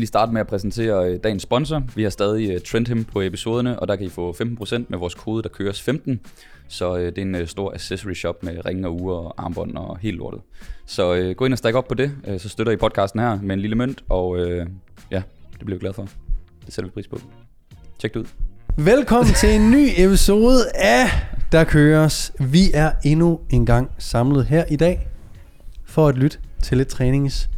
[0.00, 1.82] lige starte med at præsentere øh, dagens sponsor.
[1.94, 5.14] Vi har stadig øh, Trendhim på episoderne, og der kan I få 15% med vores
[5.14, 6.20] kode, der køres 15.
[6.68, 9.76] Så øh, det er en øh, stor accessory shop med ringe og ure og armbånd
[9.76, 10.40] og helt lortet.
[10.86, 13.60] Så gå ind og stik op på det, så støtter I podcasten her med en
[13.60, 14.38] lille mønt, og
[15.10, 15.22] ja,
[15.52, 16.08] det bliver vi glad for.
[16.66, 17.20] Det sætter vi pris på.
[17.98, 18.26] Tjek det ud.
[18.76, 21.06] Velkommen til en ny episode af
[21.52, 22.32] Der Køres.
[22.40, 25.08] Vi er endnu en gang samlet her i dag
[25.84, 27.50] for at lytte til lidt trænings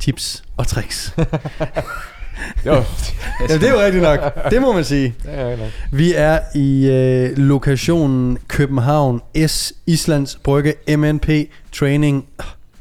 [0.00, 1.14] tips og tricks.
[2.64, 2.86] Det var,
[3.48, 4.50] ja, det er jo rigtigt nok.
[4.50, 5.14] Det må man sige.
[5.22, 5.68] det er nok.
[5.92, 11.28] Vi er i øh, lokationen København S Islands Brygge MNP
[11.72, 12.26] Training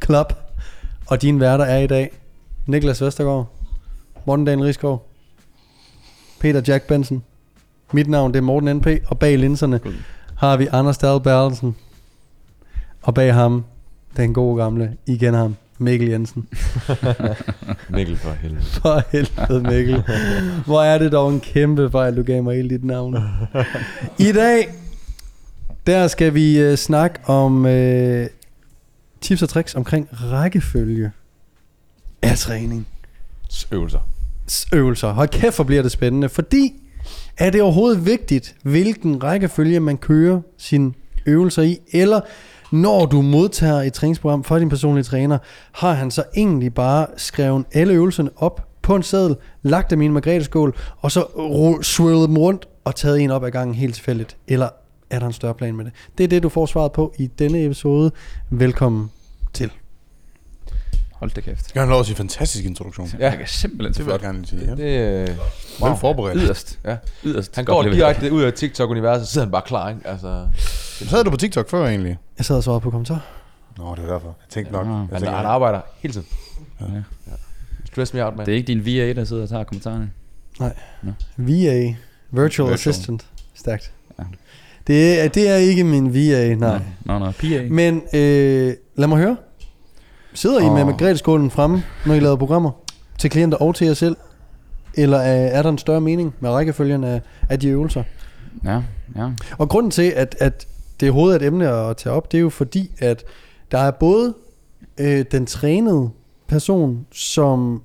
[0.06, 0.34] Club.
[1.08, 2.12] Og dine værter er i dag
[2.66, 3.54] Niklas Vestergaard,
[4.26, 5.10] Morten Daniel Riskov,
[6.40, 7.24] Peter Jack Benson.
[7.94, 9.80] Mit navn det er Morten NP, og bag linserne
[10.38, 11.76] har vi Anders Dahl Berlsen.
[13.02, 13.66] Og bag ham,
[14.18, 16.48] den gode gamle, igen ham, Mikkel Jensen.
[17.90, 18.62] Mikkel for helvede.
[18.64, 20.04] For helvede Mikkel.
[20.66, 23.18] Hvor er det dog en kæmpe fejl, du gav mig hele dit navn.
[24.20, 24.70] I dag,
[25.88, 28.26] der skal vi uh, snakke om uh,
[29.22, 31.12] tips og tricks omkring rækkefølge
[32.22, 32.88] af træning.
[33.72, 34.00] Øvelser.
[34.74, 35.12] øvelser.
[35.12, 36.30] Hold kæft, hvor bliver det spændende.
[36.30, 36.74] Fordi
[37.38, 40.94] er det overhovedet vigtigt, hvilken rækkefølge man kører sine
[41.26, 42.22] øvelser i, eller
[42.72, 45.38] når du modtager et træningsprogram fra din personlige træner,
[45.72, 50.06] har han så egentlig bare skrevet alle øvelserne op på en seddel, lagt dem i
[50.06, 51.26] en margreteskål, og så
[51.82, 54.38] swirlet dem rundt og taget en op ad gangen helt tilfældigt.
[54.48, 54.70] Eller
[55.10, 55.94] er der en større plan med det?
[56.18, 58.12] Det er det, du får svaret på i denne episode.
[58.50, 59.12] Velkommen
[59.54, 59.72] til.
[61.14, 61.76] Hold da kæft.
[61.76, 63.10] Jeg har lov at sige fantastisk introduktion.
[63.20, 63.30] Ja.
[63.30, 64.62] Jeg kan simpelthen Det til vil jeg gerne sige.
[64.66, 64.76] Ja.
[64.76, 65.36] Det, øh,
[65.90, 66.38] Vel forberedt.
[66.42, 66.80] Yderst.
[66.86, 66.98] Ja.
[67.26, 67.56] Yderst.
[67.56, 70.02] Han går direkte ud af TikTok-universet, så sidder han bare klar, ikke?
[70.06, 70.48] Altså,
[71.06, 72.18] Så du på TikTok før egentlig?
[72.38, 73.26] Jeg sad og svarede på kommentar.
[73.78, 74.28] Nå, det er derfor.
[74.28, 74.86] Jeg tænkte nok.
[74.86, 74.92] Ja.
[74.92, 76.28] Jeg han, tænkte, han arbejder hele tiden.
[76.82, 76.86] Ja.
[77.86, 78.46] Stress me out, man.
[78.46, 80.10] Det er ikke din VA, der sidder og tager kommentarerne.
[80.60, 80.66] VA,
[81.38, 81.96] Virtual
[82.32, 82.74] Virtual.
[82.74, 83.26] Assistant.
[83.54, 83.92] Stærkt.
[84.20, 84.24] Ja.
[84.88, 86.82] Det er, det er ikke min VA, nej.
[87.06, 87.68] Nå, nå, PA.
[87.70, 89.38] Men øh, lad mig høre.
[90.34, 90.88] Sidder I med Åh.
[90.88, 92.72] Margrethe-skålen fremme, når I laver programmer?
[93.18, 94.18] Til klienter og til jer selv?
[94.94, 98.04] Eller er, er der en større mening med rækkefølgen af, af de øvelser?
[98.64, 98.82] Ja,
[99.16, 99.30] ja.
[99.58, 100.68] Og grunden til, at, at
[101.00, 103.24] det overhovedet hovedet et emne at tage op, det er jo fordi, at
[103.72, 104.34] der er både
[104.98, 106.10] øh, den trænede
[106.48, 107.82] person, som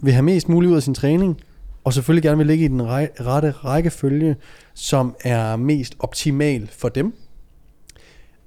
[0.00, 1.40] vil have mest muligt ud af sin træning,
[1.84, 4.36] og selvfølgelig gerne vil ligge i den rej- rette rækkefølge,
[4.74, 7.14] som er mest optimal for dem.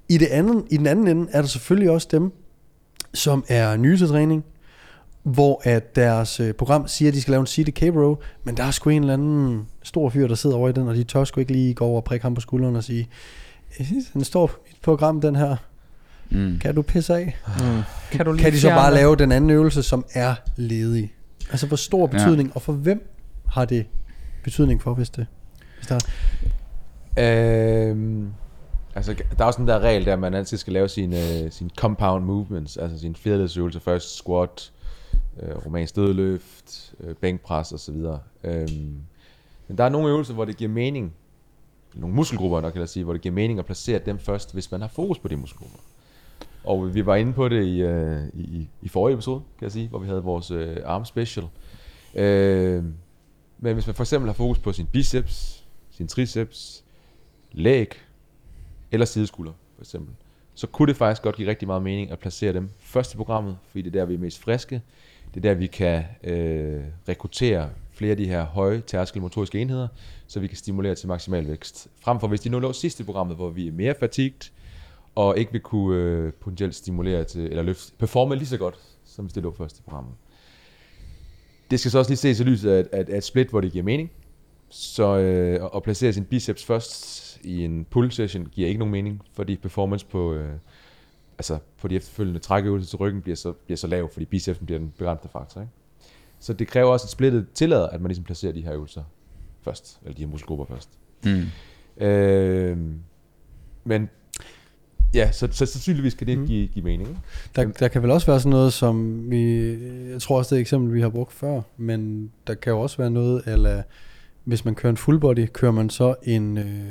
[0.08, 2.32] I, det anden, I den anden ende er der selvfølgelig også dem,
[3.14, 4.44] som er nye til træning,
[5.22, 8.64] hvor at deres øh, program siger, at de skal lave en CDK bro, men der
[8.64, 11.24] er sgu en eller anden stor fyr, der sidder over i den, og de tør
[11.24, 13.08] sgu ikke lige gå over og prikke ham på skulderen og sige,
[13.78, 15.56] "Jeg synes, den står på mit program, den her.
[16.30, 16.58] Mm.
[16.58, 17.36] Kan du pisse af?
[17.46, 17.82] Mm.
[18.12, 21.14] Kan, du Kan de så bare lave den anden øvelse, som er ledig?
[21.50, 22.54] Altså, hvor stor betydning, ja.
[22.54, 23.12] og for hvem
[23.46, 23.86] har det
[24.44, 25.26] betydning for, hvis det...
[25.78, 25.98] Hvis der
[27.18, 28.32] Øhm,
[28.94, 31.70] altså, der er også den der regel, der at man altid skal lave sine, sine
[31.76, 34.72] compound movements, altså sine fjerdedsøvelser først, squat,
[35.42, 37.96] øh, romansk dødløft, øh, bænkpres osv.
[38.44, 38.96] Øhm,
[39.68, 41.12] men der er nogle øvelser, hvor det giver mening,
[41.94, 44.70] nogle muskelgrupper nok kan jeg sige, hvor det giver mening at placere dem først, hvis
[44.70, 45.78] man har fokus på de muskelgrupper.
[46.64, 49.88] Og vi var inde på det i, øh, i, i forrige episode, kan jeg sige,
[49.88, 51.46] hvor vi havde vores øh, arm special.
[52.14, 52.84] Øh,
[53.58, 56.84] men hvis man for eksempel har fokus på sin biceps, sin triceps,
[57.52, 57.94] læg
[58.90, 60.14] eller sideskulder for eksempel,
[60.54, 63.58] så kunne det faktisk godt give rigtig meget mening at placere dem først i programmet,
[63.68, 64.82] fordi det er der, vi er mest friske.
[65.34, 69.88] Det er der, vi kan øh, rekruttere flere af de her høje tærskel motoriske enheder,
[70.26, 71.88] så vi kan stimulere til maksimal vækst.
[72.00, 74.52] Frem for hvis de nu lå sidst i programmet, hvor vi er mere fatigt
[75.14, 78.74] og ikke vil kunne øh, potentielt stimulere til, eller løfte, performe lige så godt,
[79.04, 80.14] som hvis det lå først i programmet.
[81.70, 83.72] Det skal så også lige ses i lyset af, at, at et split, hvor det
[83.72, 84.10] giver mening.
[84.68, 89.22] Så øh, at placere sin biceps først i en pull session giver ikke nogen mening,
[89.32, 90.52] fordi performance på, øh,
[91.38, 94.78] altså på de efterfølgende trækøvelser til ryggen bliver så, bliver så lav, fordi bicepsen bliver
[94.78, 95.60] den begrænsede faktor.
[95.60, 95.72] Ikke?
[96.40, 99.02] Så det kræver også, at splittet tillader, at man ligesom placerer de her øvelser
[99.62, 100.88] først, eller de her muskelgrupper først.
[101.24, 102.04] Mm.
[102.04, 102.78] Øh,
[103.84, 104.08] men
[105.14, 106.46] ja, så, så sandsynligvis kan det Mm.
[106.46, 107.08] give, give mening.
[107.08, 107.20] Ikke?
[107.56, 109.70] Der, der kan vel også være sådan noget, som vi...
[110.10, 112.80] Jeg tror også, det er et eksempel, vi har brugt før, men der kan jo
[112.80, 113.82] også være noget, eller
[114.44, 116.90] hvis man kører en full body, kører man så en, øh,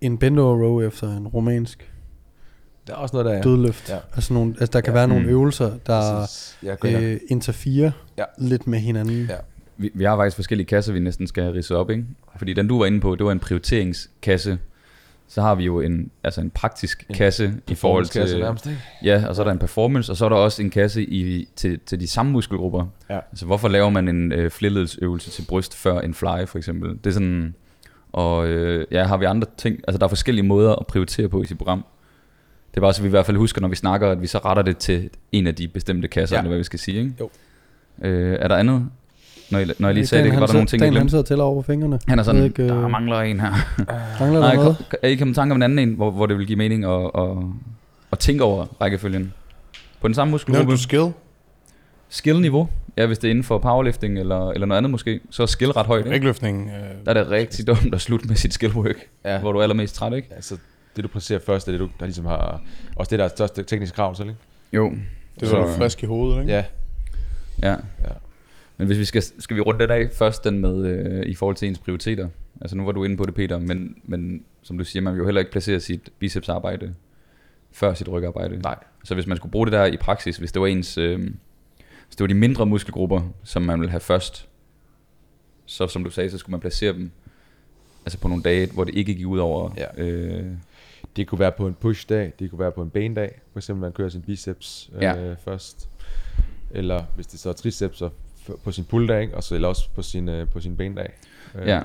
[0.00, 1.92] en bend over row efter en romansk
[2.86, 3.42] Der er også noget, der er...
[3.42, 3.88] dødløft.
[3.90, 3.96] Ja.
[4.14, 4.98] Altså, nogle, altså der kan Ja.
[4.98, 5.28] være nogle Mm.
[5.30, 6.58] øvelser, der Præcis.
[6.62, 8.24] Ja, øh, interferer Ja.
[8.38, 9.26] lidt med hinanden.
[9.30, 9.34] Ja.
[9.76, 12.04] Vi, vi har faktisk forskellige kasser, vi næsten skal ridse op, ikke?
[12.36, 14.58] Fordi den du var inde på, det var en prioriteringskasse,
[15.28, 18.18] så har vi jo en, altså en praktisk kasse i forhold til...
[18.20, 18.78] Performance-kasse nærmest, ikke?
[19.02, 21.48] Ja, og så er der en performance, og så er der også en kasse i,
[21.56, 22.86] til, til de samme muskelgrupper.
[23.10, 23.16] Ja.
[23.32, 26.90] Altså hvorfor laver man en øh, flerledsøvelse til bryst før en fly for eksempel?
[26.90, 27.54] Det er sådan,
[28.12, 31.42] og øh, ja, har vi andre ting, altså der er forskellige måder at prioritere på
[31.42, 31.84] i sit program.
[32.76, 34.38] Det er bare så vi i hvert fald husker, når vi snakker, at vi så
[34.38, 36.40] retter det til en af de bestemte kasser, Ja.
[36.40, 37.12] eller hvad vi skal sige, ikke?
[37.20, 37.30] Jo.
[38.02, 38.88] Øh, er der andet?
[39.50, 40.86] Når jeg, når jeg lige sagde Dan, det, han var der sidder- nogle ting, jeg
[40.86, 41.10] Dan, han glemte?
[41.10, 41.98] sidder og tæller over på fingrene.
[42.08, 43.50] Han er sådan, Jeg ikke, der øh, mangler en her.
[44.20, 44.76] Mangler Nej, der noget?
[44.90, 46.84] kom, er I kommet tanke om en anden en, hvor, hvor det vil give mening
[46.84, 47.28] at, at,
[48.12, 49.32] at tænke over rækkefølgen?
[50.00, 50.72] På den samme Nævnte muskelgruppe?
[50.72, 51.12] du skill?
[52.08, 52.68] Skill-niveau?
[52.96, 55.70] Ja, hvis det er inden for powerlifting eller, eller noget andet måske, så er skill
[55.70, 55.98] ret højt.
[56.00, 56.10] Ikke?
[56.10, 56.70] Vægtløftning.
[56.70, 59.38] Øh, Der er det rigtig dumt at slutte med sit skillwork, ja.
[59.40, 60.28] hvor du er allermest træt, ikke?
[60.34, 60.56] Altså,
[60.96, 62.62] det du præciserer først, det er det, du, der ligesom har...
[62.96, 64.40] Også det, der er største tekniske krav til, ikke?
[64.72, 64.90] Jo.
[65.34, 66.52] det er så frisk i hovedet, ikke?
[66.52, 66.64] Ja.
[67.62, 67.70] Ja.
[67.72, 68.12] Ja.
[68.76, 71.56] Men hvis vi skal, skal vi runde den af først, den med øh, i forhold
[71.56, 72.28] til ens prioriteter.
[72.60, 75.18] Altså nu var du inde på det, Peter, men, men som du siger, man vil
[75.18, 76.94] jo heller ikke placere sit bicepsarbejde
[77.72, 78.58] før sit rygarbejde.
[78.58, 78.76] Nej.
[79.04, 81.20] Så hvis man skulle bruge det der i praksis, hvis det var ens, øh,
[82.06, 84.48] hvis det var de mindre muskelgrupper, som man ville have først,
[85.66, 87.10] så som du sagde, så skulle man placere dem
[88.06, 89.70] altså på nogle dage, hvor det ikke gik ud over.
[89.76, 90.02] Ja.
[90.02, 90.46] Øh,
[91.16, 93.40] Det kunne være på en push-dag, det kunne være på en bendag.
[93.52, 95.34] For eksempel, man kører sin biceps øh, Ja.
[95.34, 95.88] først.
[96.70, 98.10] Eller hvis det så er triceps, så
[98.64, 99.36] på sin pull-dag, ikke?
[99.36, 101.12] og så eller også på sin, øh, på sin bendag.
[101.54, 101.80] Øh, ja.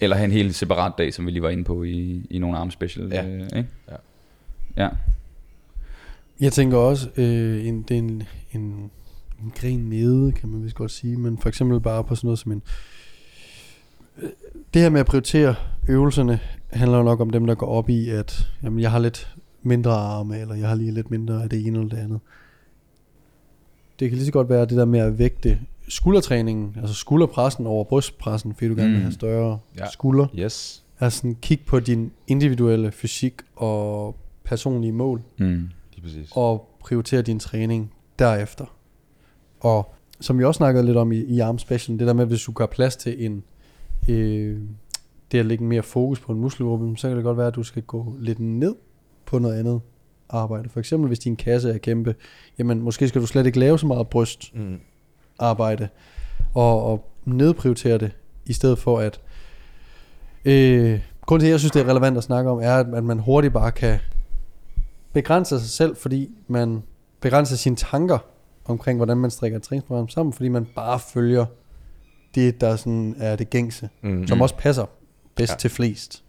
[0.00, 2.58] Eller have en helt separat dag, som vi lige var inde på i, i nogle
[2.58, 3.08] arm special.
[3.12, 3.26] Ja.
[3.26, 3.66] Øh, ikke?
[3.88, 3.96] Ja.
[4.76, 4.88] ja.
[6.40, 8.22] Jeg tænker også, øh, en, det er en,
[8.52, 8.90] en,
[9.42, 12.38] en gren nede, kan man vist godt sige, men for eksempel bare på sådan noget
[12.38, 12.62] som en...
[14.22, 14.28] Øh,
[14.74, 15.54] Det her med at prioritere
[15.88, 16.40] øvelserne
[16.70, 19.92] handler jo nok om dem, der går op i, at jamen, jeg har lidt mindre
[19.92, 22.20] arme, eller jeg har lige lidt mindre af det ene eller det andet.
[24.00, 25.58] Det kan lige så godt være det der med at vægte
[25.88, 29.02] skuldertræningen, altså skulderpressen over brystpressen, fordi du gerne vil Mm.
[29.02, 29.84] have større Ja.
[29.84, 29.90] ja.
[29.90, 30.26] skulder.
[30.38, 30.84] Yes.
[31.00, 35.46] Altså sådan, kig på din individuelle fysik og personlige mål Mm.
[35.94, 36.28] Lige præcis.
[36.34, 38.64] og prioritere din træning derefter.
[39.60, 42.42] Og som vi også snakkede lidt om i, i Arm Special, det der med, hvis
[42.42, 43.42] du gør plads til en,
[44.08, 44.60] øh,
[45.32, 47.62] det at lægge mere fokus på en muskelgruppe, så kan det godt være, at du
[47.62, 48.74] skal gå lidt ned
[49.26, 49.80] på noget andet
[50.28, 50.68] arbejde.
[50.68, 52.14] For eksempel hvis din kasse er kæmpe,
[52.58, 54.78] jamen måske skal du slet ikke lave så meget bryst Mm.
[55.38, 55.88] arbejde
[56.54, 58.10] og, og nedprioritere det,
[58.46, 59.20] i stedet for at...
[60.44, 63.18] Øh, grunden til, at jeg synes, det er relevant at snakke om, er, at, man
[63.18, 63.98] hurtigt bare kan
[65.12, 66.82] begrænse sig selv, fordi man
[67.20, 68.18] begrænser sine tanker
[68.64, 71.46] omkring, hvordan man strikker et træningsprogram sammen, fordi man bare følger
[72.34, 74.26] det, der sådan er det gængse, Mm.
[74.26, 74.84] som også passer
[75.36, 75.56] bedst Ja.
[75.56, 76.22] til flest.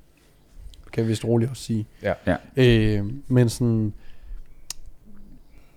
[0.94, 1.86] Kan vi vist roligt også sige.
[2.04, 2.14] Ja.
[2.28, 2.36] Ja.
[2.58, 3.94] Øh, men sådan,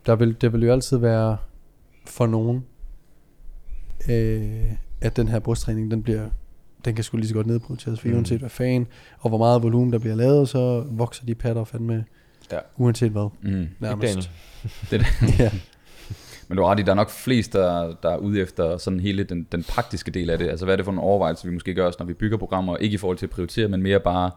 [0.06, 1.37] der vil, det vil jo altid være
[2.06, 2.65] for nogen,
[4.11, 6.29] øh, at den her brysttræning, den bliver,
[6.85, 8.15] den kan sgu lige så godt nedprioriteres, for Mm.
[8.15, 8.87] uanset hvad fan,
[9.19, 12.05] og hvor meget volumen der bliver lavet, så vokser de patter fandme,
[12.53, 12.59] Ja.
[12.76, 13.69] uanset hvad, Mm.
[13.81, 14.31] Nærmest.
[14.91, 15.03] Det,
[15.38, 15.50] ja.
[16.50, 19.00] Men du har ret i, der er nok flest, der, der er ude efter sådan
[19.00, 20.49] hele den, den praktiske del af det.
[20.49, 22.76] Altså hvad er det for en overvejelse, vi måske gør os, når vi bygger programmer,
[22.76, 24.31] ikke i forhold til at prioritere, men mere bare,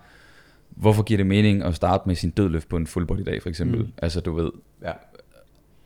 [0.70, 3.50] hvorfor giver det mening at starte med sin dødløft på en full body dag for
[3.50, 3.80] eksempel?
[3.80, 3.86] Mm.
[3.86, 3.92] Mm.
[4.02, 4.52] Altså du ved,
[4.84, 4.92] Ja.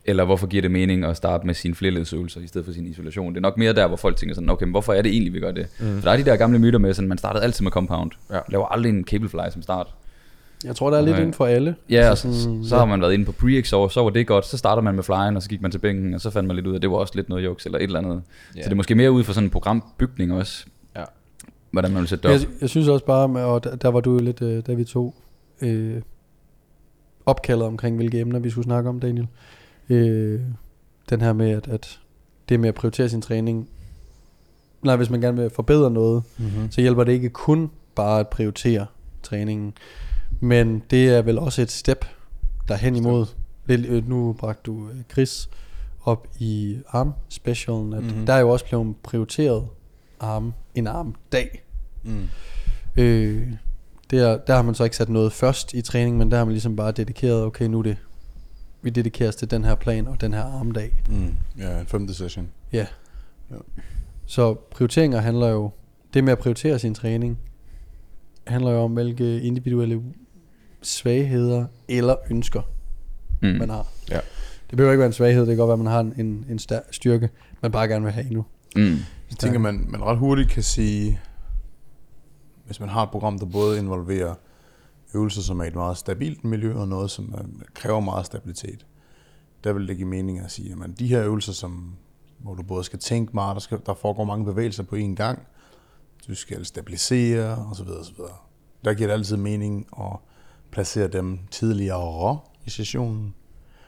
[0.06, 3.34] eller hvorfor giver det mening at starte med sine flerledsøvelser i stedet for sin isolation?
[3.34, 5.34] Det er nok mere der, hvor folk tænker sådan, okay, men hvorfor er det egentlig,
[5.34, 5.68] vi gør det?
[5.80, 5.96] Mm.
[5.96, 8.12] For der er de der gamle myter med, sådan, man startede altid med compound.
[8.32, 8.40] Ja.
[8.50, 9.88] Laver aldrig en cablefly som start.
[10.68, 11.22] Jeg tror, der er lidt Okay.
[11.22, 11.76] inden for alle.
[11.90, 14.46] Ja, Altså så, sådan, så har man været inde på pre-exhaust, så var det godt.
[14.46, 16.56] Så starter man med flyen, og så gik man til bænken, og så fandt man
[16.56, 18.22] lidt ud af, at det var også lidt noget juks, eller et eller andet.
[18.56, 18.62] Ja.
[18.62, 20.66] Så det er måske mere ud for sådan en programbygning også.
[20.96, 21.04] Ja.
[21.72, 22.42] Hvordan man vil sætte det op.
[22.42, 24.74] Jeg, jeg synes også bare, med- og der, der var du jo lidt, øh, da
[24.74, 25.16] vi tog
[25.62, 26.02] øh,
[27.26, 29.28] opkaldet omkring, hvilke emner vi skulle snakke om, Daniel.
[29.90, 30.40] Øh,
[31.10, 32.00] den her med, at, at
[32.50, 33.70] det med at prioritere sin træning,
[34.84, 36.72] nej, hvis man gerne vil forbedre noget, Mm-hmm.
[36.72, 38.86] så hjælper det ikke kun bare at prioritere
[39.24, 39.74] træningen,
[40.40, 42.06] men det er vel også et step
[42.68, 43.26] derhen imod.
[43.66, 45.50] Lidt, øh, nu bragte du øh, Chris
[46.04, 48.10] op i arm specialen, at Mhm.
[48.12, 48.26] mm-hmm.
[48.26, 49.68] der er jo også blevet prioriteret
[50.20, 51.64] arm, en armdag.
[52.04, 52.28] Mm.
[52.98, 53.48] Øh,
[54.12, 56.52] der, der har man så ikke sat noget først i træning, men der har man
[56.52, 57.98] ligesom bare dedikeret, okay, nu er det,
[58.82, 61.04] vi dedikerer os til den her plan og den her armdag.
[61.10, 61.36] Mm.
[61.58, 62.50] Ja, femte session.
[62.74, 62.86] Ja.
[63.52, 63.56] Ja.
[64.26, 65.72] Så prioriteringer handler jo,
[66.14, 67.40] det med at prioritere sin træning,
[68.48, 70.02] handler jo om, hvilke individuelle
[70.82, 72.62] svagheder eller ønsker,
[73.42, 73.48] Mm.
[73.50, 73.88] man har.
[74.12, 74.20] Ja.
[74.70, 76.46] Det behøver ikke være en svaghed, det kan godt være, at man har en, en,
[76.50, 77.30] en stær- styrke,
[77.62, 78.46] man bare gerne vil have endnu.
[78.76, 78.82] Mm.
[79.30, 81.20] Jeg tænker, man, man ret hurtigt kan sige,
[82.66, 84.36] hvis man har et program, der både involverer
[85.14, 87.44] øvelser, som er et meget stabilt miljø, og noget, som er,
[87.74, 88.86] kræver meget stabilitet,
[89.64, 91.94] der vil det give mening at sige, at de her øvelser, som,
[92.38, 95.40] hvor du både skal tænke meget, der, skal, der foregår mange bevægelser på én gang,
[96.28, 97.88] du skal stabilisere, osv.
[98.02, 98.16] osv.
[98.86, 100.20] Der giver det altid mening at
[100.72, 103.34] placere dem tidligere i sessionen.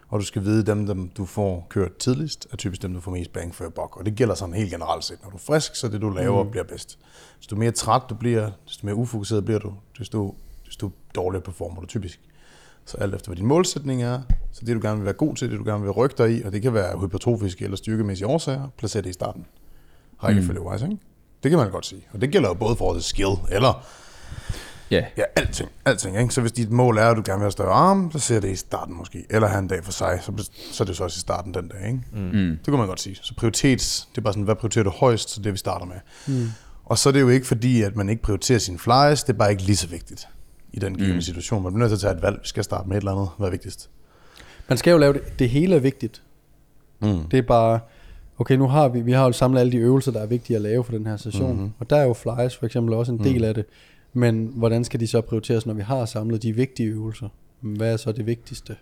[0.10, 3.12] Og du skal vide, dem, dem du får kørt tidligst, er typisk dem, du får
[3.12, 3.98] mest bang for buck.
[3.98, 5.18] Og det gælder sådan helt generelt set.
[5.24, 6.52] Når du er frisk, så det du laver mm.
[6.52, 7.00] bliver bedst.
[7.40, 11.88] Desto mere træt du bliver, desto mere ufokuseret bliver du, desto, desto dårligere performer du
[11.88, 12.20] typisk.
[12.86, 14.22] Så alt efter hvad din målsætning er,
[14.52, 16.44] så det du gerne vil være god til, det du gerne vil rykke dig i,
[16.44, 19.46] og det kan være hypertrofiske eller styrkemæssige årsager, placer det i starten.
[20.24, 20.92] Rækkefølge mm.
[20.92, 20.98] ikke?
[21.44, 22.08] Det kan man godt sige.
[22.14, 23.86] Og det gælder jo både for det skill, eller
[24.92, 25.06] Ja.
[25.18, 25.70] Ja, alting.
[25.86, 26.34] alting ikke?
[26.34, 28.52] Så hvis dit mål er, at du gerne vil have større arm, så ser det
[28.52, 29.26] i starten måske.
[29.30, 31.68] Eller have en dag for sig, så, så er det så også i starten den
[31.68, 31.88] dag.
[31.88, 32.00] Ikke?
[32.14, 32.58] Mm.
[32.58, 33.16] Det kunne man godt sige.
[33.22, 35.96] Så prioritets, det er bare sådan, hvad prioriterer du højst, så det vi starter med.
[36.28, 36.48] Mm.
[36.86, 39.38] Og så er det jo ikke fordi, at man ikke prioriterer sin flyers, det er
[39.38, 40.28] bare ikke lige så vigtigt
[40.74, 41.22] i den givende mm.
[41.22, 41.64] situation.
[41.64, 42.40] Man bliver nødt til at tage et valg.
[42.42, 43.30] Vi skal starte med et eller andet.
[43.38, 43.90] Hvad er vigtigst?
[44.70, 45.40] Man skal jo lave det.
[45.40, 46.22] Det hele er vigtigt.
[47.00, 47.24] Mm.
[47.32, 47.80] Det er bare,
[48.38, 50.62] okay, nu har vi, vi har jo samlet alle de øvelser, der er vigtige at
[50.62, 51.56] lave for den her session.
[51.56, 51.72] Mhm.
[51.80, 53.66] Og der er jo flyers for eksempel også en del af det.
[54.14, 57.30] Men hvordan skal de så prioriteres, når vi har samlet de vigtige øvelser?
[57.62, 58.76] Hvad er så det vigtigste?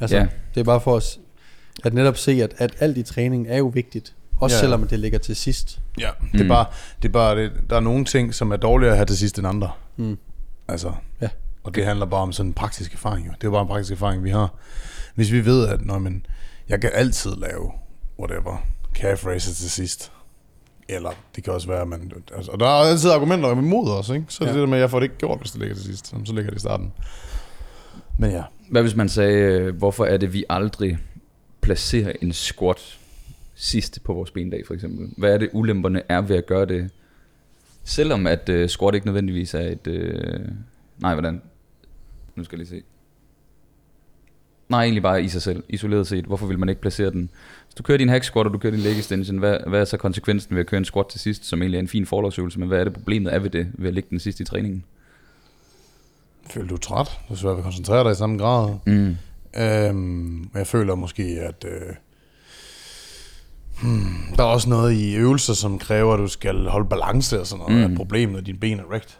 [0.00, 0.26] Altså, Ja.
[0.54, 1.20] det er bare for os
[1.84, 4.14] at netop se, at, at alt i træning er jo vigtigt.
[4.40, 4.60] Også Ja.
[4.60, 5.80] selvom det ligger til sidst.
[6.00, 6.48] Ja, det er Mm.
[6.48, 6.66] bare,
[7.02, 9.38] det er bare det, der er nogle ting, som er dårligere at have til sidst
[9.38, 9.70] end andre.
[9.96, 10.18] Mm.
[10.68, 11.28] Altså, Ja.
[11.64, 13.26] og det handler bare om sådan en praktisk erfaring.
[13.26, 13.30] Jo.
[13.32, 14.54] Det er jo bare en praktisk erfaring, vi har.
[15.14, 16.26] Hvis vi ved, at når man,
[16.68, 17.72] jeg kan altid lave
[18.18, 20.12] whatever, calf raises til sidst.
[20.88, 22.12] Eller det kan også være, at man...
[22.36, 24.24] Altså, og der er altid argumenter imod os, ikke?
[24.28, 24.60] Så er det Ja.
[24.60, 26.06] det der med, at jeg får det ikke gjort, hvis det ligger til sidst.
[26.06, 26.92] Så ligger det i starten.
[28.18, 28.42] Men ja.
[28.70, 30.98] Hvad hvis man sagde, øh, hvorfor er det, vi aldrig
[31.60, 32.98] placerer en squat
[33.54, 35.08] sidst på vores bendag, for eksempel?
[35.16, 36.90] Hvad er det, ulemperne er ved at gøre det?
[37.84, 39.86] Selvom at uh, squat ikke nødvendigvis er et...
[39.86, 40.46] Uh,
[40.98, 41.42] nej, hvordan?
[42.36, 42.82] Nu skal jeg lige se.
[44.68, 46.24] Nej, egentlig bare i sig selv, isoleret set.
[46.24, 47.30] Hvorfor vil man ikke placere den?
[47.78, 49.96] Du kører din hack squat, og du kører din leg extension, hvad, hvad er så
[49.96, 52.68] konsekvensen ved at køre en squat til sidst, som egentlig er en fin forlovsøvelse, men
[52.68, 54.84] hvad er det problemet er ved det, ved at lægge den sidst i træningen?
[56.50, 57.18] Føler du er træt?
[57.28, 58.74] Du er svært ved at koncentrere dig i samme grad.
[58.86, 59.16] Mm.
[59.60, 61.94] Øhm, jeg føler måske, at øh,
[63.82, 67.46] hmm, der er også noget i øvelser, som kræver, at du skal holde balance og
[67.46, 67.84] sådan noget.
[67.84, 67.90] Mm.
[67.90, 67.96] Mm.
[67.96, 69.10] Problemet er, at dine ben er wrecked.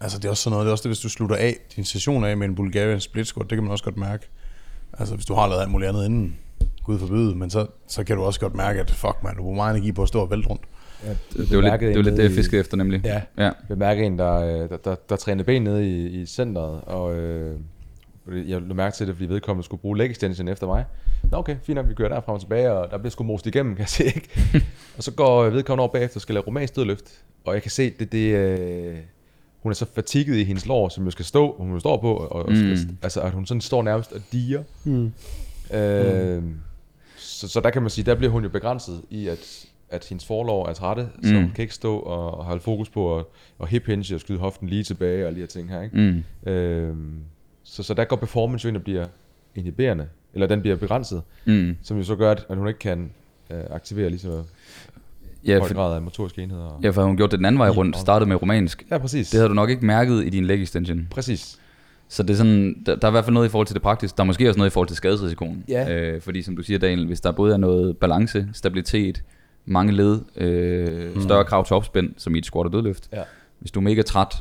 [0.00, 1.84] Altså det er også sådan noget, det er også det, hvis du slutter af din
[1.84, 4.28] session af med en Bulgarian split squat, det kan man også godt mærke.
[4.98, 6.36] Altså hvis du har lavet alt muligt andet inden,
[6.88, 9.56] gud forbyde, men så, så kan du også godt mærke, at fuck man, du bruger
[9.56, 10.62] meget energi på at stå og vælte rundt.
[11.04, 13.00] Ja, Det var lidt det, var lidt det jeg fiskede efter nemlig.
[13.04, 13.22] Ja.
[13.38, 13.50] ja.
[13.68, 17.56] bemærke en, der, øh, der, der, der trænede ben nede i, i centret, og øh,
[18.46, 20.84] jeg lå mærke til det, fordi vedkommende skulle bruge leg extension efter mig.
[21.30, 23.46] Nå okay, fint nok, vi kører der frem og tilbage, og der bliver sgu most
[23.46, 24.28] igennem, kan jeg se, ikke?
[24.96, 27.90] og så går vedkommende over bagefter og skal lave romansk dødløft, og jeg kan se,
[27.98, 28.96] det, det øh,
[29.62, 32.32] hun er så fatiget i hendes lår, som jo skal stå, hun står på, og,
[32.46, 32.76] og Mm.
[33.02, 34.62] altså at hun sådan står nærmest og diger.
[34.84, 35.12] Mm.
[35.76, 36.42] Øh,
[37.38, 40.26] så, så der kan man sige, der bliver hun jo begrænset i, at, at hendes
[40.26, 41.40] forlov er trætte, så Mm.
[41.40, 43.24] hun kan ikke stå og, og holde fokus på at,
[43.62, 45.82] at hip hinge og skyde hoften lige tilbage og de her ting her.
[45.82, 45.96] Ikke?
[46.46, 46.50] Mm.
[46.52, 46.94] Øh,
[47.64, 49.06] så, så der går performance jo ind og bliver
[49.54, 51.76] inhiberende, eller den bliver begrænset, Mm.
[51.82, 53.10] som jo så gør, at hun ikke kan
[53.50, 54.42] øh, aktivere lige så
[55.46, 56.64] Ja, høj grad af motoriske enheder.
[56.64, 56.80] Og...
[56.82, 58.86] ja, for hun gjort det den anden vej rundt, startet med romansk.
[58.90, 59.30] ja, præcis.
[59.30, 61.06] Det havde du nok ikke mærket i din leg extension.
[61.10, 61.58] Præcis.
[62.08, 63.82] Så det er sådan, der, der er i hvert fald noget i forhold til det
[63.82, 64.16] praktiske.
[64.16, 65.64] Der er måske også noget i forhold til skadesrisikoen.
[65.68, 65.94] Ja.
[65.94, 69.22] Øh, fordi som du siger, Daniel, hvis der både er noget balance, stabilitet,
[69.66, 71.20] mange led, øh, mm.
[71.22, 73.08] større krav til opspænd, som i et squat og dødløft.
[73.12, 73.22] Ja.
[73.58, 74.34] Hvis du er mega træt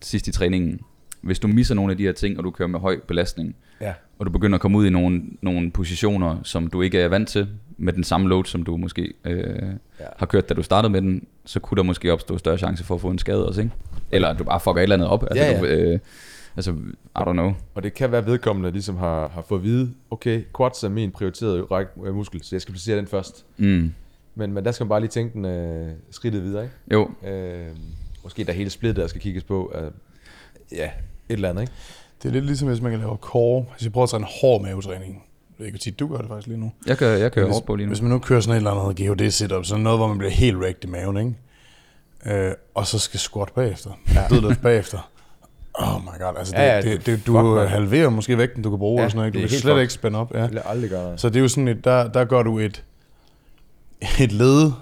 [0.00, 0.80] sidst i træningen,
[1.20, 3.92] hvis du misser nogle af de her ting, og du kører med høj belastning, Ja.
[4.18, 7.28] og du begynder at komme ud i nogle, nogle positioner, som du ikke er vant
[7.28, 9.38] til, med den samme load, som du måske øh,
[10.00, 10.04] Ja.
[10.16, 12.94] har kørt, da du startede med den, så kunne der måske opstå større chance for
[12.94, 13.72] at få en skade også, ikke?
[14.12, 15.22] Eller at du bare fucker et eller andet op.
[15.30, 15.60] Altså, Ja, ja.
[15.60, 15.98] Du, øh,
[16.56, 16.72] altså
[17.16, 17.52] I don't know.
[17.74, 21.10] Og det kan være vedkommende, ligesom har, har fået at vide, okay, quads er min
[21.10, 23.44] prioriterede ræk, øh, muskel, så jeg skal placere den først.
[23.56, 23.92] Mm.
[24.34, 26.74] Men, men der skal man bare lige tænke den øh, skridtet videre, ikke?
[26.92, 27.66] Jo, Øh,
[28.24, 29.72] måske der hele splittet, der skal kigges på.
[29.74, 29.90] Øh,
[30.72, 30.90] ja, et
[31.28, 31.72] eller andet, ikke?
[32.22, 33.64] Det er lidt ligesom, hvis man kan lave core.
[33.72, 35.22] Hvis jeg prøver at tage en hård mavetræning.
[35.58, 36.72] Jeg hvor tit du gør det faktisk lige nu.
[36.86, 37.90] jeg kører, jeg kører hvis, hårdt på lige nu.
[37.90, 40.18] Hvis man nu kører sådan et eller andet GHD setup, så er noget, hvor man
[40.18, 42.46] bliver helt wrecked i maven, ikke?
[42.46, 43.90] Øh, og så skal squat bagefter.
[44.14, 44.26] Ja.
[44.30, 45.10] Dødløft bagefter.
[45.78, 47.68] Oh my god, altså det, Ja, ja, det, det, fuck, du man.
[47.68, 49.34] halverer måske vægten, du kan bruge, Ja, og sådan noget.
[49.34, 49.80] Du er kan slet fucked.
[49.80, 50.34] ikke spænde op.
[50.34, 50.40] Ja.
[50.52, 51.20] Jeg aldrig gøre det.
[51.20, 52.84] Så det er jo sådan et, der, der gør du et,
[54.20, 54.72] et led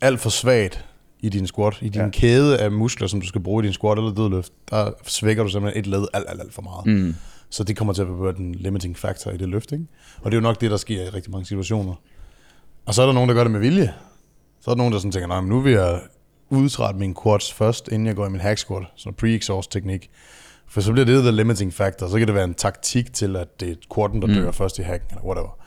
[0.00, 0.84] alt for svagt
[1.20, 1.78] i din squat.
[1.80, 2.04] I din Ja.
[2.04, 2.10] ja.
[2.10, 5.48] kæde af muskler, som du skal bruge i din squat eller dødløft, der svækker du
[5.48, 6.86] simpelthen et led alt, alt, alt for meget.
[6.86, 7.14] Mm.
[7.50, 9.84] Så det kommer til at være den limiting factor i det løft, ikke?
[10.20, 11.94] Og det er jo nok det, der sker i rigtig mange situationer.
[12.86, 13.94] Og så er der nogen, der gør det med vilje.
[14.60, 16.00] Så er der nogen, der sådan tænker, nej, men nu vil jeg
[16.50, 18.82] udtrætte min quads først, inden jeg går i min hack squat.
[18.96, 20.10] Så pre-exhaust teknik.
[20.68, 22.08] For så bliver det the limiting factor.
[22.08, 24.34] Så kan det være en taktik til, at det er quaden, der Mm.
[24.34, 25.58] dør først i hacken, eller whatever.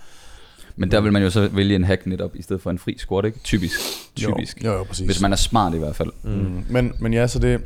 [0.76, 2.96] Men der vil man jo så vælge en hack netop, i stedet for en fri
[2.98, 3.40] squat, ikke?
[3.40, 3.80] Typisk.
[4.16, 4.64] Typisk.
[4.64, 5.06] Jo, jo, jo præcis.
[5.06, 6.10] Hvis man er smart i hvert fald.
[6.24, 6.66] Mm.
[6.70, 7.62] Men, men ja, så det,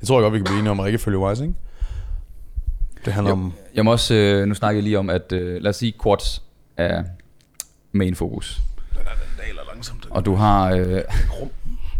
[0.00, 1.54] det tror jeg godt, vi kan blive enige om, at rækkefølge wise, ikke?
[3.04, 3.52] Det handler om...
[3.74, 6.42] Jeg må også, øh, nu snakker jeg lige om, at øh, lad os sige, quads
[6.76, 7.04] er
[7.92, 8.60] main fokus.
[9.72, 10.06] langsomt.
[10.10, 11.00] Og du har, øh,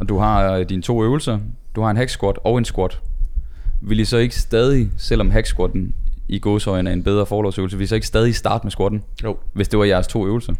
[0.00, 1.38] og du har øh, dine to øvelser.
[1.76, 3.00] Du har en hack squat og en squat.
[3.80, 5.94] Vil I så ikke stadig, selvom hack squatten
[6.28, 9.02] i gåsøjne er en bedre forlovsøvelse, vil I så ikke stadig starte med squatten?
[9.24, 9.36] Jo.
[9.52, 10.54] Hvis det var jeres to øvelser.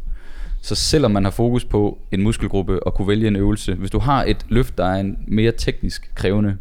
[0.62, 3.98] Så selvom man har fokus på en muskelgruppe og kunne vælge en øvelse, hvis du
[3.98, 6.56] har et løft, der er en mere teknisk krævende,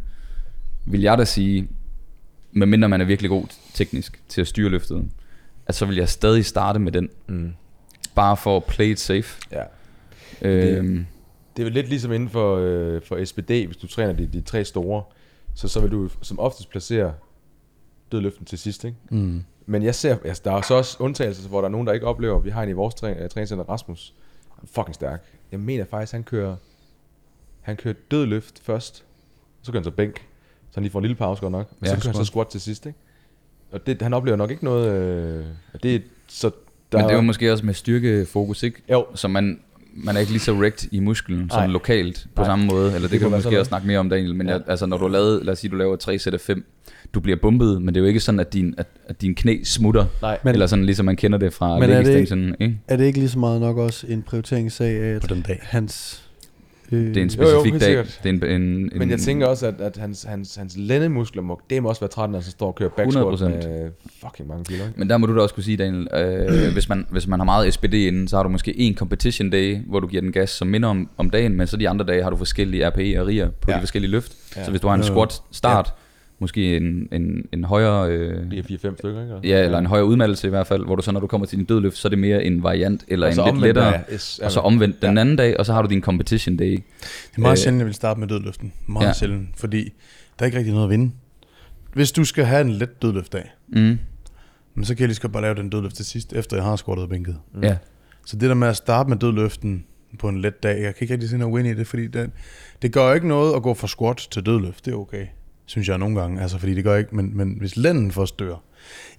[0.85, 1.67] vil jeg da sige,
[2.51, 3.43] medmindre man er virkelig god
[3.73, 5.05] teknisk til at styre løftet,
[5.67, 7.53] at så vil jeg stadig starte med den, Mm.
[8.15, 9.37] bare for at play it safe.
[9.51, 9.63] Ja.
[10.41, 11.05] Øhm, Det
[11.61, 14.65] er vel lidt ligesom inden for, øh, for SPD, hvis du træner de, de tre
[14.65, 15.03] store,
[15.55, 17.13] så, så vil du som oftest placere
[18.11, 18.97] dødløften til sidst, ikke?
[19.11, 19.43] Mm.
[19.65, 22.05] Men jeg ser, altså, der er så også undtagelser, hvor der er nogen, der ikke
[22.07, 24.13] oplever, vi har en i vores træ, øh, træningscenter, Rasmus,
[24.55, 25.23] han er fucking stærk.
[25.51, 26.55] Jeg mener faktisk, han kører,
[27.61, 29.05] han kører dødløft først,
[29.61, 30.15] så kører han så bænk,
[30.71, 32.11] så han lige får en lille pause godt nok, og Ja, så kører han så
[32.11, 32.27] squat.
[32.27, 32.99] squat til sidst, ikke?
[33.71, 35.45] Og det, han oplever nok ikke noget, øh,
[35.83, 36.51] det er, så
[36.91, 38.81] der men det er jo måske også med styrkefokus, ikke?
[38.91, 39.59] Jo, Så man,
[39.93, 41.73] man er ikke lige så wrecked i musklen, sådan Nej.
[41.73, 42.49] lokalt på Nej.
[42.49, 42.85] samme måde.
[42.85, 44.35] Eller det, Det kan sådan måske også snakke mere om, Daniel.
[44.35, 44.53] Men Ja.
[44.53, 46.65] jeg, altså, når du har lavet, lad os sige, du laver 3 sæt af 5,
[47.13, 49.57] du bliver bumpet, men det er jo ikke sådan, at din, at, at din knæ
[49.63, 50.05] smutter.
[50.21, 52.79] nej, Men- eller sådan, ligesom man kender det fra Men leg er det extension, ikke?
[52.87, 55.59] Er det ikke lige så meget nok også en prioriteringssag af, På at den dag.
[55.61, 56.23] hans...
[56.91, 57.87] Øh, Det er en Jo, jo, specifik helt dag.
[57.87, 58.19] sikkert.
[58.23, 61.41] Det er en, en, en, Men jeg tænker også, at, at hans, hans, hans lændemuskler
[61.41, 63.43] må, det må også være træt, når han så står og kører back squat 100%.
[63.43, 63.91] med
[64.21, 64.83] fucking mange kilo.
[64.83, 64.99] Ikke?
[64.99, 67.45] Men der må du da også kunne sige, Daniel, øh, hvis, man, hvis man har
[67.45, 70.49] meget SPD inden, så har du måske en competition day, hvor du giver den gas,
[70.49, 73.27] som minder om, om dagen, men så de andre dage har du forskellige RPE og
[73.27, 73.71] RIA på Ja.
[73.71, 73.77] ja.
[73.77, 74.31] de forskellige løft.
[74.55, 74.59] Ja.
[74.59, 74.65] Ja.
[74.65, 75.13] Så hvis du har en Jo, jo.
[75.13, 75.93] squat start,
[76.39, 78.09] måske en, en, en højere...
[78.11, 79.47] Øh, Lige 4-5 stykker, ikke?
[79.47, 81.57] Ja, eller en højere udmattelse i hvert fald, hvor du så når du kommer til
[81.57, 84.51] din dødløft, så er det mere en variant, eller en lidt lettere, ja, yes, og
[84.51, 85.21] så omvendt den Ja.
[85.21, 86.65] anden dag, og så har du din competition day.
[86.71, 86.83] Det
[87.37, 88.73] er meget Øh, sjældent, jeg vil starte med dødløften.
[88.87, 89.13] Meget ja.
[89.13, 89.83] Sjældent, fordi
[90.39, 91.11] der er ikke rigtig noget at vinde.
[91.93, 93.97] Hvis du skal have en let dødløftdag, Mm.
[94.75, 96.65] men så kan jeg lige så godt bare lave den dødløft til sidst, efter jeg
[96.65, 97.35] har squattet og bænket.
[97.55, 97.63] Mm.
[97.63, 97.77] Ja,
[98.25, 99.85] Så det der med at starte med dødløften
[100.19, 102.29] på en let dag, jeg kan ikke rigtig se noget win i det, fordi det,
[102.81, 104.85] det gør jo ikke noget at gå fra squat til dødløft.
[104.85, 105.25] Det er okay,
[105.69, 106.41] synes jeg nogle gange.
[106.41, 108.55] Altså, fordi det gør ikke, men, men hvis lænden først dør,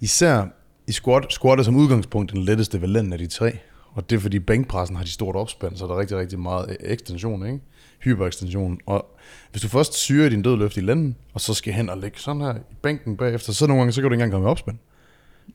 [0.01, 0.45] især
[0.87, 3.57] i squat, squat er som udgangspunkt den letteste ved lænden af de tre.
[3.93, 6.65] Og det er fordi bænkpressen har de stort opspænd, så der er rigtig, rigtig meget
[6.69, 7.59] e- ekstension, ikke?
[7.99, 8.79] Hyperekstension.
[8.85, 9.17] Og
[9.51, 12.41] hvis du først syrer din dødløft i lænden, og så skal hen og ligge sådan
[12.41, 14.77] her i bænken bagefter, så nogle gange, så kan du ikke engang komme i opspænd.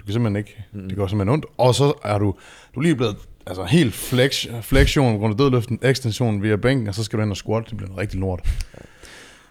[0.01, 0.65] Du kan simpelthen ikke.
[0.73, 0.89] Mm.
[0.89, 1.47] Det går simpelthen ondt.
[1.59, 2.35] Og så er du,
[2.75, 6.89] du er lige blevet altså helt flex, flexion på grund af dødløften, ekstension via bænken,
[6.89, 7.65] og så skal du hen og squat.
[7.71, 8.41] Det bliver noget rigtig lort.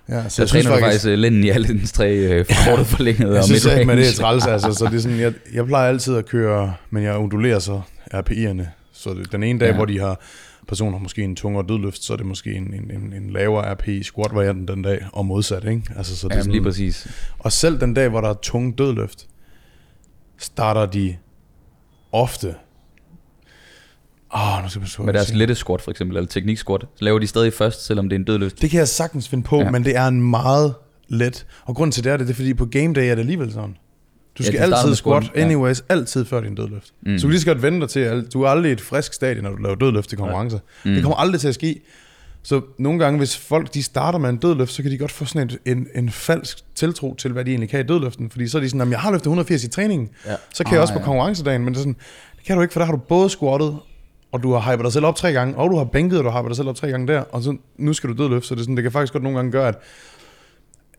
[0.10, 3.32] Ja, så jeg træner faktisk, faktisk uh, lænden i alle dens tre uh, forkortet forlængede
[3.32, 5.66] jeg og synes ikke, med det er træls, altså, så det er sådan, jeg, jeg
[5.66, 7.82] plejer altid at køre, men jeg undulerer så
[8.14, 8.64] RPI'erne.
[8.94, 9.72] Så den ene dag, ja.
[9.72, 9.76] Ja.
[9.76, 10.22] hvor de har
[10.68, 14.04] personer måske en tungere dødløft, så er det måske en, en, en, en lavere RPI
[14.04, 15.82] squat varianten den dag, og modsat, ikke?
[15.98, 17.08] Altså, så det er Jamen, sådan, lige præcis.
[17.40, 19.28] og selv den dag, hvor der er tunge dødløft,
[20.38, 21.16] starter de
[22.12, 22.56] ofte...
[24.36, 26.28] Åh, oh, nu skal jeg passe på, Med jeg deres lette squat for eksempel, eller
[26.28, 28.62] teknik squat, så laver de stadig først, selvom det er en dødløft.
[28.62, 29.64] Det kan jeg sagtens finde på, ja.
[29.64, 29.72] Ja.
[29.72, 30.74] men det er en meget
[31.08, 31.46] let...
[31.66, 33.54] Og grunden til det er det, det er fordi på game day er det alligevel
[33.54, 33.70] sådan.
[34.38, 35.46] Du Ja, skal starter altid squat, squatten, ja.
[35.46, 36.94] anyways, altid før din dødløft.
[37.06, 37.18] Mm.
[37.18, 38.82] Så du kan lige så godt vente dig til, at du er aldrig i et
[38.82, 40.60] frisk stadie, når du laver dødløft til konkurrencer.
[40.86, 40.94] Mm.
[40.94, 41.82] Det kommer aldrig til at ske.
[42.44, 45.26] Så nogle gange, hvis folk de starter med en dødløft, så kan de godt få
[45.26, 48.30] sådan et, en, en falsk tiltro til, hvad de egentlig kan i dødløften.
[48.30, 50.36] Fordi så er de sådan, at jeg har løftet 180 i træningen, Ja.
[50.54, 51.06] så kan jeg Ah, også på ja.
[51.06, 51.62] konkurrencedagen.
[51.64, 51.96] Men det, er sådan,
[52.38, 53.76] det kan du ikke, for der har du både squattet,
[54.36, 56.30] og du har hypet dig selv op tre gange, og du har bænket, og du
[56.30, 58.48] har hypet dig selv op tre gange der, og så nu skal du dødløfte.
[58.48, 59.76] Så det, er sådan, det kan faktisk godt nogle gange gøre, at,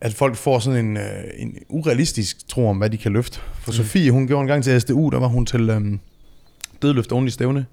[0.01, 3.39] at folk får sådan en, øh, en urealistisk tro om, hvad de kan løfte.
[3.53, 3.75] For mm.
[3.75, 5.99] Sofie, hun gjorde en gang til SDU, der var hun til øhm,
[6.81, 7.65] dødløft only stævne.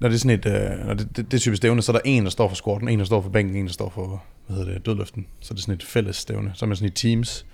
[0.00, 2.02] Når det er sådan et, øh, når det, det, det type stævne, så er der
[2.04, 4.56] en, der står for squatten, en, der står for bænken, en, der står for hvad
[4.56, 5.26] hedder det, dødløften.
[5.40, 7.46] Så det er sådan et fælles stævne, så er man sådan i teams.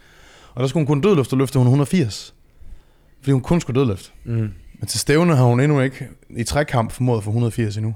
[0.55, 2.35] Og der skulle hun kun dødløfte, og løfte hun 180.
[3.21, 4.11] Fordi hun kun skulle dødløfte.
[4.25, 4.51] Mm.
[4.79, 7.95] Men til stævne har hun endnu ikke i trækamp formået for 180 endnu.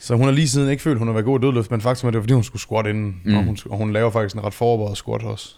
[0.00, 2.04] Så hun har lige siden ikke følt, hun har været god i dødløft, men faktisk
[2.04, 3.30] var det, fordi hun skulle squat inden, mm.
[3.30, 3.36] Mm.
[3.36, 5.54] og, hun, og hun laver faktisk en ret forberedt squat også.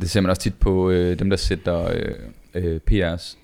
[0.00, 2.14] Det ser man også tit på øh, dem, der sætter øh,
[2.54, 3.36] øh, PR's.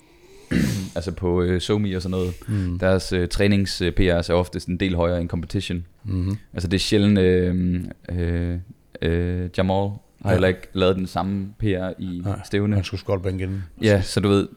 [0.95, 2.33] altså på øh, SoMe og sådan noget.
[2.47, 2.79] Mm.
[2.79, 5.85] Deres øh, trænings øh, PR's er ofte en del højere end competition.
[6.03, 6.37] Mm-hmm.
[6.53, 8.57] Altså det er sjældent, øh, øh,
[9.01, 9.89] øh, Jamal
[10.21, 10.29] har Ja.
[10.29, 12.75] heller ikke lavet den samme PR i Nej, stævne.
[12.75, 13.63] Han skulle squat bænk inden.
[13.81, 14.47] Ja, så du ved,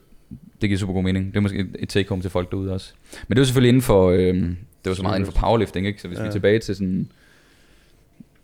[0.61, 1.25] det giver super god mening.
[1.27, 2.93] Det er måske et- take home til folk derude også.
[3.27, 5.87] Men det er jo selvfølgelig inden for, øh, det var så meget inden for powerlifting,
[5.87, 6.01] ikke?
[6.01, 6.23] Så hvis ja.
[6.23, 7.09] vi er tilbage til sådan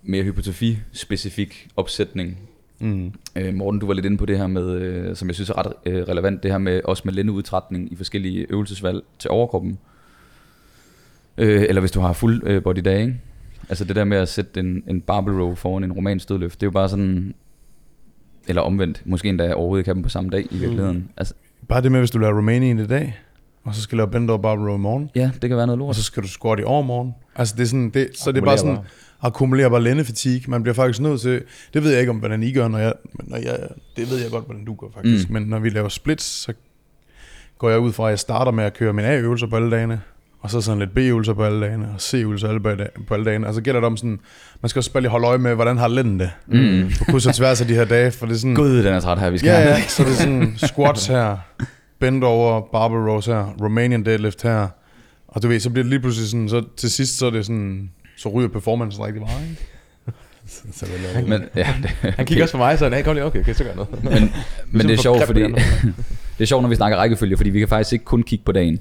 [0.03, 2.37] mere hypotrofi-specifik opsætning.
[2.79, 3.11] Mm.
[3.35, 5.57] Øh, Morten, du var lidt inde på det her med, øh, som jeg synes er
[5.65, 9.77] ret øh, relevant, det her med også med lændeudtrætning i forskellige øvelsesvalg til overkroppen.
[11.37, 13.19] Øh, eller hvis du har fuld øh, body dag, ikke?
[13.69, 16.65] Altså det der med at sætte en, en barbell row foran en romansk dødløft, det
[16.65, 17.33] er jo bare sådan...
[18.47, 19.01] Eller omvendt.
[19.05, 20.97] Måske endda overhovedet have dem på samme dag i virkeligheden.
[20.97, 21.09] Mm.
[21.17, 21.33] Altså,
[21.69, 23.19] Bare det med, hvis du laver Romanian i dag,
[23.63, 25.67] og så skal du lave bend over barbell row i morgen, ja, det kan være
[25.67, 25.95] noget og lort.
[25.95, 27.15] så skal du squat i overmorgen.
[27.35, 28.77] Altså det er sådan, det, så det er bare sådan,
[29.21, 30.51] akkumulerer bare lændefatigue.
[30.51, 31.41] Man bliver faktisk nødt til,
[31.73, 33.59] det ved jeg ikke om, hvordan I gør, når jeg, når jeg
[33.95, 35.29] det ved jeg godt, hvordan du gør faktisk.
[35.29, 35.33] Mm.
[35.33, 36.53] Men når vi laver splits, så
[37.57, 40.01] går jeg ud fra, at jeg starter med at køre mine A-øvelser på alle dagene,
[40.43, 42.69] og så sådan lidt B-øvelser på alle dagene, og C-øvelser alle på-
[43.07, 43.47] på alle dagene.
[43.47, 44.19] Og så gælder det om sådan,
[44.61, 46.29] man skal også bare lige holde øje med, hvordan har lænden det.
[46.47, 46.91] Mm.
[46.97, 48.55] På kryds og tværs af de her dage, for det er sådan...
[48.55, 49.69] Gud, den er træt her, vi skal Ja, have.
[49.75, 51.37] ja, så det er sådan squats her,
[51.99, 54.67] bend over, barbell rows her, Romanian deadlift her,
[55.27, 57.45] og du ved, så bliver det lige pludselig sådan, så til sidst, så er det
[57.45, 59.61] sådan, så ryger performance rigtig meget, ikke?
[60.73, 63.25] Så, jeg, Men, ja, det, Han kigger også på mig, så han, hey, kom lige,
[63.25, 64.03] okay, okay, så gør noget.
[64.03, 64.31] men,
[64.71, 65.41] men det er sjovt, fordi,
[66.37, 68.51] det er sjovt, når vi snakker rækkefølge, fordi vi kan faktisk ikke kun kigge på
[68.51, 68.79] dagen.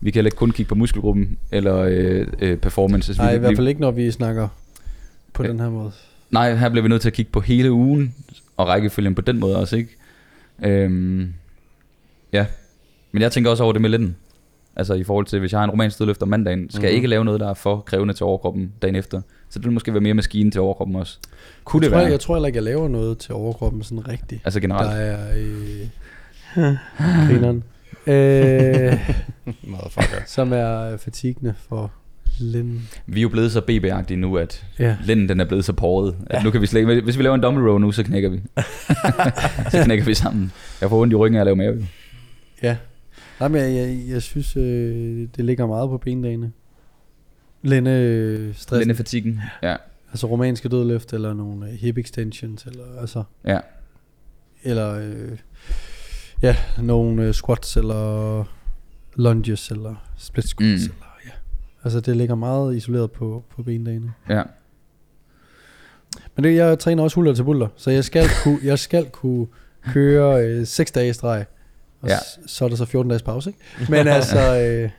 [0.00, 3.10] Vi kan heller ikke kun kigge på muskelgruppen eller øh, øh, performance.
[3.10, 4.48] Altså, Nej, vi, i hvert fald ikke, når vi snakker
[5.32, 5.48] på Ja.
[5.48, 5.92] den her måde.
[6.30, 8.14] Nej, her bliver vi nødt til at kigge på hele ugen,
[8.56, 9.96] og rækkefølgen på den måde også, ikke?
[10.64, 11.32] Øhm,
[12.32, 12.46] ja,
[13.12, 14.16] men jeg tænker også over det med lænden.
[14.76, 16.96] Altså i forhold til, hvis jeg har en romansk dødløft om mandagen, skal jeg Mhm.
[16.96, 19.20] ikke lave noget, der er for krævende til overkroppen dagen efter.
[19.50, 21.18] Så det vil måske være mere maskine til overkroppen også.
[21.64, 22.10] Kunne Jeg det tror, være?
[22.10, 24.40] jeg tror heller ikke, jeg laver noget til overkroppen sådan rigtigt.
[24.44, 24.90] Altså Der generelt.
[24.94, 25.18] er...
[25.36, 25.86] Øh,
[27.28, 27.64] grineren.
[28.06, 29.10] Øh,
[30.26, 31.92] som er fatigende for
[32.40, 32.88] linden.
[33.06, 34.96] Vi er jo blevet så BB-agtige nu, at Ja.
[35.04, 36.42] lænden den er blevet så porret, at ja.
[36.42, 38.40] nu kan vi slet hvis vi laver en dumbbell row nu, så knækker vi.
[39.70, 40.52] så knækker vi sammen.
[40.80, 41.86] Jeg får ondt i ryggen af at lave mave.
[42.62, 42.76] Ja.
[43.40, 46.52] Nej, men jeg, jeg, jeg synes, øh, det ligger meget på bendagene.
[47.62, 48.78] Lænde øh, stress.
[48.78, 49.40] Lændefatigen.
[49.62, 49.76] Ja.
[50.10, 53.22] Altså romanske dødløft, eller nogle øh, hip extensions, eller altså...
[53.46, 53.58] Ja.
[54.62, 54.94] Eller...
[54.94, 55.38] Øh,
[56.42, 58.44] ja, nogle øh, squats, eller
[59.14, 60.92] lunges, eller split squats, Mm.
[60.94, 61.30] eller ja.
[61.84, 64.12] Altså det ligger meget isoleret på, på bendagene.
[64.28, 64.42] Ja.
[66.36, 69.46] Men det, jeg træner også hulter til bulter, så jeg skal kunne, jeg skal kunne
[69.92, 71.44] køre øh, 6 dage i streg.
[72.00, 72.14] Og Ja.
[72.14, 72.18] ja.
[72.46, 73.90] så er der så 14 dages pause, ikke?
[73.92, 74.90] Men altså, øh,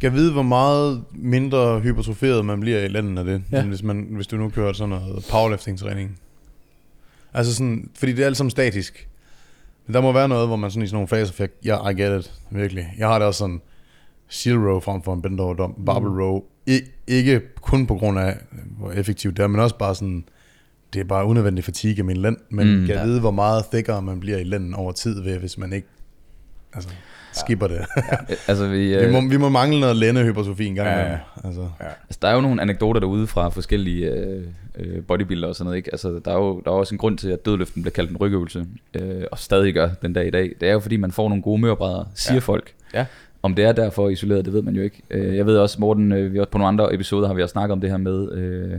[0.00, 3.56] Kan vide, hvor meget mindre hypertroferet man bliver i lænden af det, Ja.
[3.56, 3.64] ja.
[3.66, 6.18] hvis, man, hvis du nu kører sådan noget powerlifting-træning.
[7.34, 9.08] Altså sådan, fordi det er alt sammen statisk.
[9.92, 12.02] Der må være noget, hvor man sådan i sådan nogle faser, for jeg, jeg I
[12.02, 12.86] get it, virkelig.
[12.98, 13.60] Jeg har det også sådan,
[14.28, 16.18] seal row frem for en bend over dom, barbell Mm.
[16.20, 16.40] row.
[16.66, 18.36] I, ikke kun på grund af,
[18.78, 20.24] hvor effektivt det er, men også bare sådan,
[20.92, 22.86] det er bare unødvendig fatigue af min lænd, men Mm.
[22.86, 23.04] kan Ja.
[23.04, 25.88] vide, hvor meget thickere man bliver i lænden over tid ved, hvis man ikke
[26.74, 26.90] altså,
[27.32, 27.78] skipper det.
[28.48, 31.06] Altså, vi, Vi øh, må, vi må mangle noget lændehypertrofi en gang Ja, ja, ja.
[31.06, 31.24] imellem.
[31.44, 31.68] Altså.
[31.80, 34.42] altså, der er jo nogle anekdoter derude fra forskellige øh,
[34.78, 35.76] øh, bodybuildere og sådan noget.
[35.76, 35.88] Ikke?
[35.92, 38.16] Altså, der, er jo, der er også en grund til, at dødløften bliver kaldt en
[38.16, 40.52] rygøvelse, øh, og stadig gør den dag i dag.
[40.60, 42.36] Det er jo fordi, man får nogle gode mørbrædder, siger Ja.
[42.36, 42.40] ja.
[42.40, 42.72] folk.
[42.94, 43.06] Ja.
[43.42, 45.02] Om det er derfor isoleret, det ved man jo ikke.
[45.10, 47.52] Øh, jeg ved også, Morten, øh, vi også på nogle andre episoder har vi også
[47.52, 48.78] snakket om det her med, øh,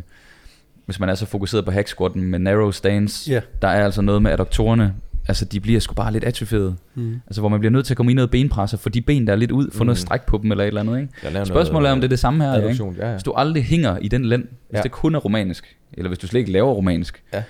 [0.86, 3.42] hvis man er så fokuseret på hack squatten med narrow stance, ja.
[3.62, 4.94] der er altså noget med adduktorerne,
[5.28, 6.76] altså de bliver sgu bare lidt atrofierede.
[6.96, 7.22] Mm.
[7.28, 9.34] Altså hvor man bliver nødt til at komme i noget benpresser, for de ben, der
[9.34, 9.86] er lidt ud, få Mm.
[9.86, 11.00] noget stræk på dem eller et eller andet.
[11.02, 11.46] Ikke?
[11.46, 12.70] Spørgsmålet er, om det er det samme her.
[12.70, 12.86] Ikke?
[12.98, 13.12] Ja, ja.
[13.12, 14.82] Hvis du aldrig hænger i den lænd, hvis Ja.
[14.82, 17.44] det kun er romansk, eller hvis du slet ikke laver romansk, Ja.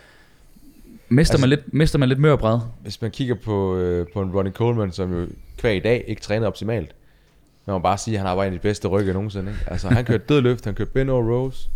[1.09, 2.59] mister, Altså- man lidt, mister man lidt mørbræd.
[2.81, 5.27] Hvis man kigger på, øh, på en Ronnie Coleman, som jo
[5.61, 6.95] hver i dag ikke træner optimalt,
[7.65, 9.51] man må bare sige, at han har været en af de bedste rygge nogensinde.
[9.51, 9.63] Ikke?
[9.67, 11.69] Altså, han kørte dødløft, han kørte bend over rows.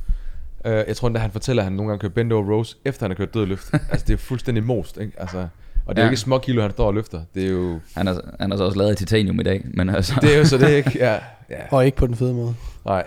[0.66, 3.04] Uh, jeg tror endda, han fortæller, at han nogle gange kører bend over rows, efter
[3.04, 3.74] han har kørt dødløft.
[3.92, 5.12] altså, det er fuldstændig most, ikke?
[5.18, 5.48] Altså,
[5.88, 6.12] og det er jo Ja.
[6.12, 7.22] ikke små kilo, han står og løfter.
[7.36, 7.80] Det er jo...
[7.96, 10.14] Han er, han er så også lavet af titanium i dag, men altså...
[10.22, 10.92] Det er jo så det, ikke?
[10.96, 11.14] Ja.
[11.50, 11.56] ja.
[11.72, 12.56] Og ikke på den fede måde.
[12.86, 13.04] Nej.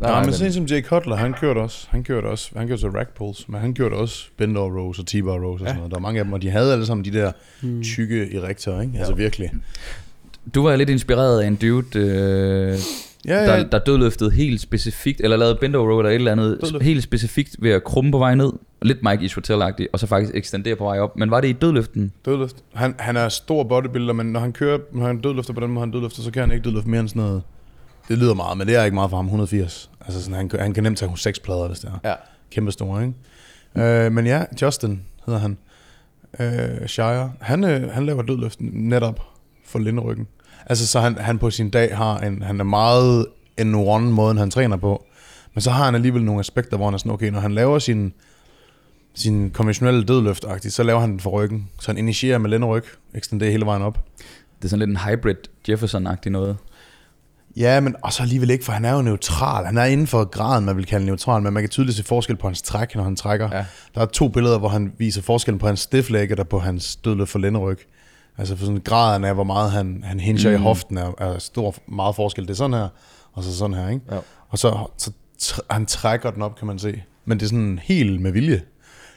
[0.00, 2.80] Nej, Nej, men sådan som Jake Cutler, han kørte også, han kørte også, han kørte
[2.80, 5.66] så rack pulls, men han kørte også bend over rows og T-bar rows og Ja.
[5.66, 5.90] sådan noget.
[5.90, 7.82] Der var mange af dem, og de havde alle sammen de der Mm.
[7.82, 8.98] tykke erektorer, ikke?
[8.98, 9.50] Altså virkelig.
[10.54, 12.78] Du var lidt inspireret af en dude, øh,
[13.26, 16.32] Ja, ja, der, der dødløftede helt specifikt, eller lavede bend over row eller et eller
[16.32, 16.84] andet, Dødløft.
[16.84, 20.76] helt specifikt ved at krumme på vej ned, lidt Mike Ishotel-agtigt, og så faktisk ekstendere
[20.76, 21.16] på vej op.
[21.18, 22.12] Men var det i dødløften?
[22.24, 22.56] dødløft.
[22.74, 25.82] Han, han er stor bodybuilder, men når han kører, når han dødløfter på den måde,
[25.82, 27.42] han dødløfter, så kan han ikke dødløfte mere end sådan noget.
[28.08, 29.90] Det lyder meget, men det er ikke meget for ham, 180.
[30.00, 32.08] Altså sådan, han, kan- han kan nemt tage seks plader, hvis det er.
[32.10, 32.14] Ja.
[32.50, 33.02] Kæmpe store,
[33.76, 34.04] ikke?
[34.06, 35.58] Øh, men ja, Justin hedder han.
[36.40, 37.32] Øh, Shire.
[37.40, 39.20] Han, øh, han laver dødløft netop
[39.64, 40.26] for linderyggen.
[40.66, 43.26] Altså, så han, han på sin dag har en, han er meget
[43.58, 45.04] en one måden, han træner på.
[45.54, 47.78] Men så har han alligevel nogle aspekter, hvor han er sådan, okay, når han laver
[47.78, 48.12] sin,
[49.14, 51.68] sin konventionelle dødløft så laver han den for ryggen.
[51.80, 53.98] Så han initierer med lænderyg, ekstenderer hele vejen op.
[54.58, 55.36] Det er sådan lidt en hybrid
[55.68, 56.56] Jefferson-agtig noget.
[57.56, 59.66] Ja, men også alligevel ikke, for han er jo neutral.
[59.66, 62.36] Han er inden for graden, man vil kalde neutral, men man kan tydeligt se forskel
[62.36, 63.48] på hans træk, når han trækker.
[63.52, 63.64] Ja.
[63.94, 67.30] Der er to billeder, hvor han viser forskellen på hans stiff og på hans dødløft
[67.30, 67.78] for lænderyg.
[68.38, 70.54] Altså for sådan graden af, hvor meget han, han hinger mm.
[70.54, 72.44] i hoften, er, er stor meget forskel.
[72.44, 72.88] Det er sådan her,
[73.32, 74.04] og så sådan her, ikke?
[74.10, 74.18] Ja.
[74.48, 75.10] Og så, så
[75.42, 77.02] tr- han trækker den op, kan man se.
[77.24, 78.62] Men det er sådan helt med vilje.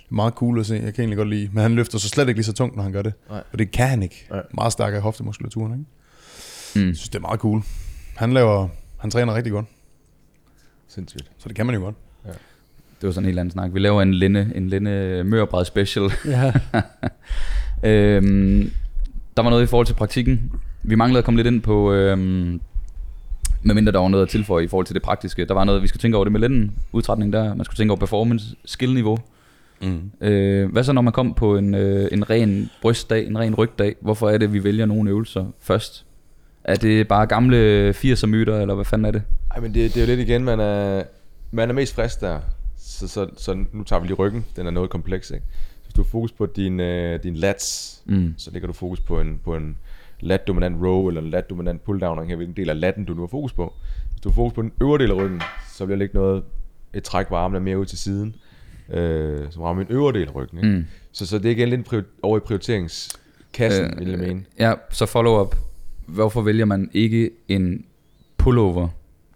[0.09, 1.49] Meget cool at se, jeg kan egentlig godt lide.
[1.53, 3.13] Men han løfter så slet ikke lige så tungt, når han gør det.
[3.29, 3.43] Nej.
[3.51, 4.27] Og det kan han ikke.
[4.31, 4.41] Nej.
[4.53, 5.85] Meget stærkere hoftemuskulaturen, ikke?
[6.75, 6.87] Mm.
[6.87, 7.61] Jeg synes, det er meget cool.
[8.15, 9.65] Han laver, han træner rigtig godt,
[10.87, 11.31] Sindssygt.
[11.37, 11.95] så det kan man jo godt.
[13.01, 13.73] Det var sådan en helt anden snak.
[13.73, 16.11] Vi laver en linde, en linde mørbræd special.
[16.25, 16.53] Ja.
[17.89, 18.71] øhm,
[19.39, 20.51] der var noget i forhold til praktikken.
[20.83, 22.61] Vi manglede at komme lidt ind på, øhm,
[23.61, 25.45] medmindre der var noget at tilføje i forhold til det praktiske.
[25.45, 27.55] Der var noget, vi skulle tænke over det med lænden, udtrætning der.
[27.55, 29.17] Man skulle tænke over performance, skill-niveau.
[29.81, 30.11] Mm.
[30.21, 33.95] Øh, hvad så når man kom på en, øh, en ren brystdag, en ren rygdag?
[34.01, 36.05] Hvorfor er det, vi vælger nogle øvelser først?
[36.63, 39.21] Er det bare gamle 80'er myter, eller hvad fanden er det?
[39.51, 41.03] Ej, men det, det er jo lidt igen, man er,
[41.51, 42.39] man er mest frisk der.
[42.77, 44.45] Så, så, så nu tager vi lige ryggen.
[44.55, 45.45] Den er noget kompleks, ikke?
[45.99, 48.33] Du har fokus på din, øh, din lats, Mm.
[48.37, 49.77] så lægger du fokus på en, på en
[50.19, 53.53] lat-dominant row eller en lat-dominant pull-down, her hvilken del af latten du nu har fokus
[53.53, 53.73] på.
[54.11, 55.41] Hvis du har fokus på den øvre del af ryggen,
[55.73, 56.43] så bliver ikke noget,
[56.93, 58.35] et træk, hvor armene er mere ud til siden,
[58.93, 60.57] øh, som rammer en øvre del af ryggen.
[60.57, 60.69] Ikke?
[60.77, 60.85] Mm.
[61.11, 64.43] Så, så det er igen lidt prior- over i prioriteringskassen, øh, vil jeg mene.
[64.59, 65.55] Ja, så follow-up.
[66.05, 67.85] Hvorfor vælger man ikke en
[68.37, 68.87] pullover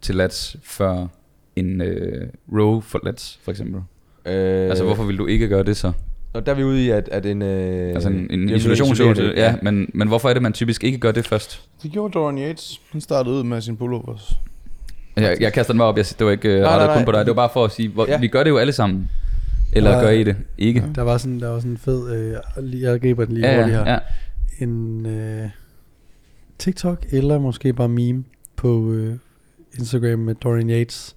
[0.01, 1.07] til lats før
[1.55, 3.81] en øh, row for lats, for eksempel?
[4.25, 5.91] Øh, Altså, hvorfor vil du ikke gøre det så?
[6.33, 7.41] Og der er vi ude i, at, at en...
[7.41, 11.11] Øh, Altså en, en isolationsøvelse, ja, men, men hvorfor er det, man typisk ikke gør
[11.11, 11.61] det først?
[11.83, 12.81] Det gjorde Dorian Yates.
[12.91, 14.33] Han startede ud med sin pullovers.
[15.17, 16.97] Jeg, jeg kaster den mig op, jeg, det var ikke uh, nej, rettet nej.
[16.97, 18.19] kun på dig, det var bare for at sige, hvor, Ja.
[18.19, 19.09] vi gør det jo alle sammen.
[19.73, 20.01] Eller Ja.
[20.03, 20.83] gør I det ikke?
[20.95, 22.11] Der var sådan, der var sådan en fed,
[22.63, 23.91] øh, jeg griber den lige Ja, hurtigt her.
[23.91, 23.97] ja.
[24.65, 25.49] En øh,
[26.59, 28.23] TikTok, eller måske bare meme
[28.55, 29.15] på øh,
[29.79, 31.15] Instagram med Dorian Yates,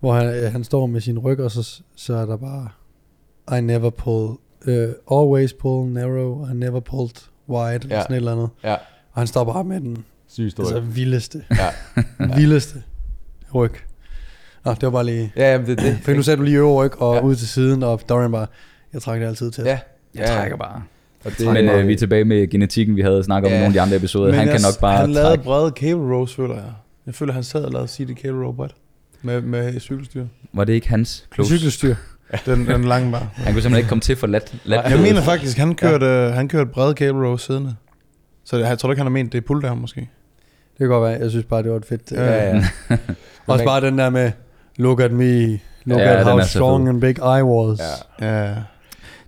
[0.00, 2.68] hvor han, øh, han står med sin ryg, og så, så er der bare,
[3.58, 4.36] I never pull,
[4.66, 7.10] øh, always pull narrow, I never pulled
[7.48, 7.94] wide, ja.
[7.96, 8.02] Ja.
[8.02, 8.48] sådan et eller andet.
[8.64, 8.72] Ja,
[9.12, 10.62] Og han står bare med den sygt stor.
[10.62, 11.68] altså, vildeste, Ja.
[12.36, 12.82] vildeste
[13.54, 13.72] ryg.
[14.64, 15.32] Nå, det var bare lige...
[15.36, 15.98] ja, jamen det er det.
[16.02, 17.20] For nu sagde du lige øver ryg og ja.
[17.22, 18.46] Ud til siden, og Dorian bare,
[18.92, 19.64] jeg trækker det altid til.
[19.64, 19.78] Ja,
[20.14, 20.82] Jeg trækker bare.
[21.24, 23.58] Og det, Men øh, vi er tilbage med genetikken, vi havde snakket om i Ja.
[23.60, 24.26] nogle af de andre episoder.
[24.26, 25.44] Men Han jeg, kan nok bare Han lavede trække.
[25.44, 26.72] brede cable rows, føler jeg.
[27.06, 28.74] Jeg føler, han sad og lavede CD cable row bredt.
[29.22, 30.26] Med, med cykelstyr.
[30.52, 31.56] Var det ikke hans close?
[31.56, 31.94] Cykelstyr.
[32.46, 33.28] Den, den lange bare.
[33.34, 34.54] Han kunne simpelthen ikke komme til for lat.
[34.64, 36.30] lat Jeg mener faktisk, han kørte, ja.
[36.30, 37.74] han kørte brede cable row siddende.
[38.44, 40.00] Så jeg tror ikke, han har ment, det er pull down måske.
[40.00, 41.20] Det kan godt være.
[41.20, 42.12] Jeg synes bare, det var et fedt.
[42.12, 42.96] Ja, Ja, ja, ja.
[43.46, 44.32] Også bare den der med,
[44.76, 45.50] look at me,
[45.84, 47.80] look Ja, at how strong and big I was.
[48.20, 48.44] Ja.
[48.46, 48.54] Ja.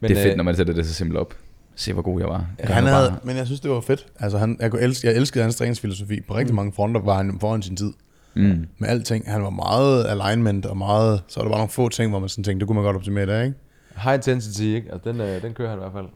[0.00, 1.34] Men, det er fedt, øh, når man sætter det så simpelt op.
[1.76, 2.46] Se, hvor god jeg var.
[2.58, 3.18] Ja, Gør han havde, bare.
[3.22, 4.06] men jeg synes, det var fedt.
[4.20, 6.20] Altså, han, jeg, kunne elske, jeg elskede hans træningsfilosofi.
[6.28, 6.56] På rigtig Mm.
[6.56, 7.92] mange fronter var han foran sin tid.
[8.38, 8.66] Mm.
[8.78, 9.24] Med alting.
[9.26, 11.22] Han var meget alignment og meget...
[11.28, 12.96] Så var der bare nogle få ting, hvor man sådan tænkte, det kunne man godt
[12.96, 13.54] optimere der, ikke?
[13.96, 14.92] High intensity, ikke?
[14.92, 16.06] Altså, den, øh, den kører han i hvert fald.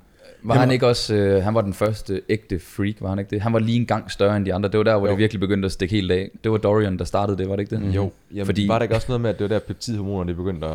[0.44, 3.40] Var han ikke også, øh, han var den første ægte freak, var han ikke det?
[3.42, 4.68] Han var lige en gang større end de andre.
[4.68, 5.10] Det var der, hvor Jo.
[5.10, 6.30] det virkelig begyndte at stikke helt af.
[6.44, 7.84] Det var Dorian, der startede det, var det ikke det?
[7.84, 7.90] Mm.
[7.90, 10.36] Jo, jamen, Fordi- var der ikke også noget med, at det var der peptidhormonerne, de
[10.36, 10.72] begyndte at,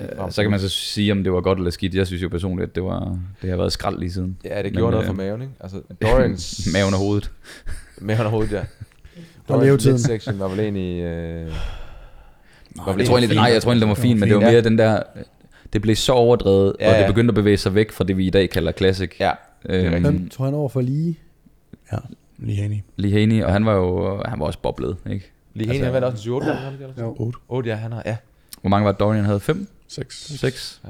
[0.00, 0.24] at?
[0.24, 1.94] Øh, Så kan man så sige, om det var godt eller skidt.
[1.94, 4.36] Jeg synes jo personligt, at det, var, det har været skrald lige siden.
[4.44, 5.54] Ja, det Men, gjorde noget øh, for maven, ikke?
[5.60, 6.60] Altså, Dorians...
[6.74, 7.30] Maven og hovedet.
[8.00, 8.60] Maven og hovedet, ja.
[9.54, 9.98] Og levetiden.
[9.98, 11.02] section var vel egentlig...
[11.02, 11.46] Øh,
[12.76, 14.42] var vel Jeg tror egentlig, nej, jeg tror egentlig, den var fin, men det var
[14.44, 14.50] Ja.
[14.50, 15.02] mere den der...
[15.72, 17.06] Det blev så overdrevet, Ja, og det ja.
[17.06, 19.10] begyndte at bevæge sig væk fra det, vi i dag kalder classic.
[19.20, 19.30] Ja,
[19.62, 20.02] det er Øhm.
[20.02, 21.18] Hvem tog han over for lige?
[21.92, 21.96] Ja,
[22.38, 22.84] lige enig.
[22.96, 25.30] Lee Haney, og han var jo han var også boblet, ikke?
[25.54, 27.16] Lige Altså- altså, han vandt også en 7 8 har han ikke det, Jo.
[27.18, 28.16] 8, 8, ja, han har, ja.
[28.60, 29.40] Hvor mange var det, Dorian havde?
[29.40, 29.68] 5?
[29.88, 30.32] 6.
[30.40, 30.82] 6?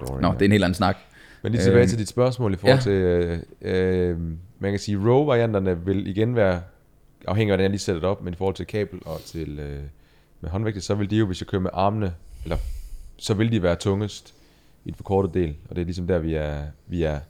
[0.00, 0.34] Dorian, Nå, ja.
[0.34, 0.96] det er en helt anden snak.
[1.42, 2.82] Men lige tilbage Øhm, til dit spørgsmål i forhold ja.
[2.82, 3.38] til, øh,
[4.10, 4.16] øh,
[4.58, 6.60] man kan sige, row-varianterne vil igen være,
[7.26, 9.58] afhængig af hvordan jeg lige sætter det op, men i forhold til kabel og til
[9.58, 9.82] øh,
[10.40, 12.56] med håndvægte, så vil de jo, hvis jeg kører med armene, eller
[13.16, 14.34] så vil de være tungest
[14.84, 17.20] i den forkortede del, og det er ligesom der, vi er, vi er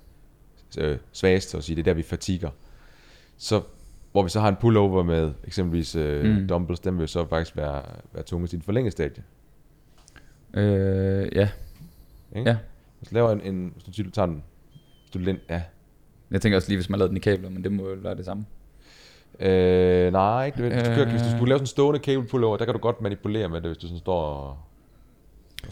[0.78, 2.50] øh, svagest, så at sige, det er der, vi fatiger.
[3.38, 3.62] Så
[4.12, 6.48] hvor vi så har en pullover med eksempelvis øh, Mm.
[6.48, 7.82] dumbbells, den vil jo så faktisk være,
[8.12, 9.22] være tungest i den forlængede stadie.
[10.54, 11.48] Øh, ja.
[12.36, 12.50] Ikke?
[12.50, 12.56] Ja.
[12.98, 14.42] Hvis du laver en, en hvis du siger, du tager den,
[15.02, 15.62] hvis du lind, ja,
[16.30, 18.14] Jeg tænker også lige, hvis man lavede den i kabler, men det må jo være
[18.14, 18.46] det samme.
[19.40, 20.88] Øh, nej, ikke nødvendigvis.
[20.88, 21.36] Hvis du, kører, hvis du Øh.
[21.36, 23.78] skulle lave sådan en stående cable pullover, der kan du godt manipulere med det, hvis
[23.78, 24.56] du sådan står og...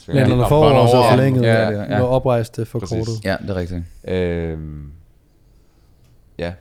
[0.09, 0.49] Ja, når du op.
[0.49, 1.43] får over, så forlænget.
[1.43, 1.83] Ja, Ja, det ja.
[1.93, 1.99] ja.
[1.99, 2.99] Når oprejst det forkortet.
[2.99, 3.25] Præcis.
[3.25, 3.83] Ja, det er rigtigt.
[4.09, 4.91] Øhm,
[6.39, 6.53] ja,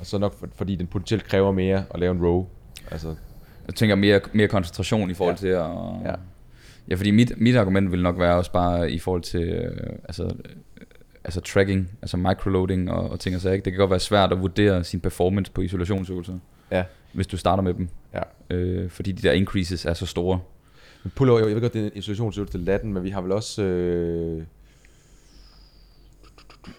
[0.00, 2.46] og så nok for, fordi den potentielt kræver mere at lave en row.
[2.90, 3.14] Altså,
[3.66, 5.38] Jeg tænker mere, mere koncentration i forhold Ja.
[5.40, 5.64] til at...
[6.04, 6.14] Ja.
[6.90, 10.24] ja, fordi mit, mit argument vil nok være også bare i forhold til øh, altså,
[10.24, 10.30] øh,
[11.28, 13.52] altså tracking, altså microloading og, og ting og sager.
[13.54, 13.64] ikke?
[13.64, 16.38] Det kan godt være svært at vurdere sin performance på isolationsøvelser,
[16.70, 17.88] ja, hvis du starter med dem.
[18.14, 18.20] ja.
[18.56, 20.40] Øh, fordi de der increases er så store.
[21.02, 23.32] Men pullover, jeg ved godt, det er en isolationsøvelse til latten, men vi har vel
[23.32, 23.62] også...
[23.62, 24.42] Øh,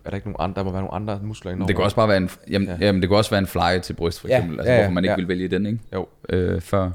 [0.06, 0.60] er der ikke nogen andre?
[0.60, 1.68] Der må være nogle andre muskler indover.
[1.68, 2.74] Det kan også bare være en, jamen, ja.
[2.80, 2.86] Ja.
[2.86, 4.60] jamen, det kan også være en fly til bryst, for Ja, eksempel.
[4.60, 5.16] Altså, ja, ja, hvorfor man ikke ja.
[5.16, 5.80] vil vælge den, ikke?
[5.94, 6.84] Jo, Øh, før.
[6.86, 6.92] Øh,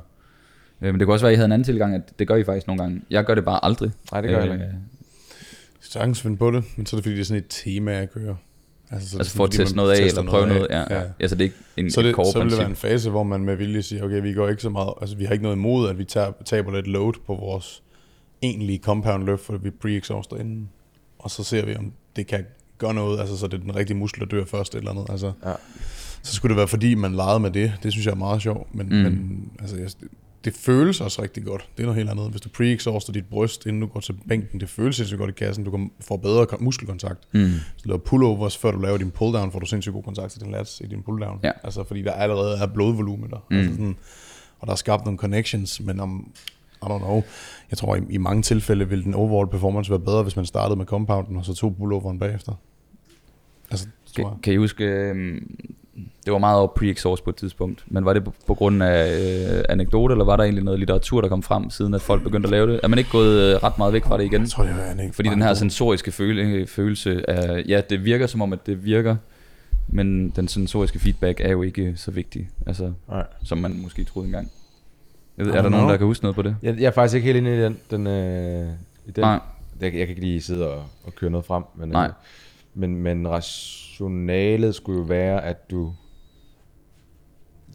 [0.80, 2.44] men det kan også være, at I havde en anden tilgang, at det gør I
[2.44, 3.02] faktisk nogle gange.
[3.10, 3.90] Jeg gør det bare aldrig.
[4.12, 4.64] nej, det gør jeg Øh, ikke.
[5.90, 8.10] Sagtens finde på det, men så er det fordi, det er sådan et tema, jeg
[8.10, 8.34] kører.
[8.90, 10.66] Altså, så det Altså sådan, for at fordi teste noget af, eller prøve noget.
[10.66, 10.90] af.
[10.90, 11.04] Ja, ja.
[11.20, 13.22] Altså det er ikke en, Så, et det, så vil det være en fase, hvor
[13.22, 15.56] man med vilje siger, okay, vi går ikke så meget, altså vi har ikke noget
[15.56, 17.82] imod, at vi tager, taber lidt load på vores
[18.42, 20.68] egentlige compound løft, for vi pre-exhauster inden.
[21.18, 22.44] Og så ser vi, om det kan
[22.78, 25.06] gøre noget, altså så det er den rigtige muskel, der dør først eller andet.
[25.10, 25.52] Altså, Ja.
[26.22, 27.72] Så skulle det være, fordi man legede med det.
[27.82, 28.74] Det synes jeg er meget sjovt.
[28.74, 28.94] Men, mm.
[28.94, 29.88] men altså, jeg,
[30.44, 31.68] det føles også rigtig godt.
[31.76, 32.30] Det er noget helt andet.
[32.30, 35.32] Hvis du pre-exhauster dit bryst, inden du går til bænken, det føles sindssygt godt i
[35.32, 35.64] kassen.
[35.64, 37.18] Du kan få bedre kon- muskelkontakt.
[37.34, 37.40] Mm.
[37.40, 40.40] Hvis du laver pullovers, før du laver din pulldown, får du sindssygt god kontakt til
[40.40, 41.40] din lats i din pulldown.
[41.42, 41.50] Ja.
[41.64, 43.46] Altså, fordi der allerede er blodvolumen der.
[43.50, 43.56] Mm.
[43.56, 43.96] Altså sådan,
[44.58, 46.30] og der er skabt nogle connections, men om,
[46.82, 47.22] I don't know,
[47.70, 50.76] jeg tror i, i mange tilfælde vil den overall performance være bedre, hvis man startede
[50.76, 52.52] med compounden, og så tog pulloveren bagefter.
[53.70, 54.32] Altså, tror Kan, jeg.
[54.42, 55.56] kan I huske, øhm,
[56.24, 59.20] det var meget over pre-exhaust på et tidspunkt, men var det på, på grund af
[59.58, 62.46] øh, anekdote, eller var der egentlig noget litteratur, der kom frem, siden at folk begyndte
[62.46, 62.80] at lave det?
[62.82, 64.40] Er man ikke gået øh, ret meget væk fra det igen?
[64.40, 68.26] Jeg tror, det er ikke Fordi den her sensoriske føle, følelse af, ja, det virker
[68.26, 69.16] som om, at det virker,
[69.88, 73.24] men den sensoriske feedback er jo ikke så vigtig, altså, Nej.
[73.44, 74.50] som man måske troede engang.
[75.38, 75.90] Jeg ved, er der nogen, know.
[75.90, 76.56] der kan huske noget på det?
[76.62, 77.78] Jeg, jeg er faktisk ikke helt inde i den.
[77.90, 78.68] den, øh,
[79.06, 79.20] i den.
[79.20, 79.40] Nej.
[79.80, 81.62] Jeg, jeg kan ikke lige sidde og, og køre noget frem.
[81.74, 82.06] Men, Nej.
[82.06, 82.12] Øh,
[82.74, 85.92] men, men rationalet skulle jo være, at du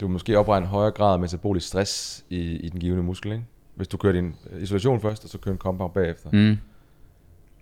[0.00, 3.44] du måske opregner en højere grad af metabolisk stress i, i den givende muskel, ikke?
[3.74, 6.28] Hvis du kører din øh, isolation først, og så kører en compound bagefter.
[6.32, 6.56] Mm.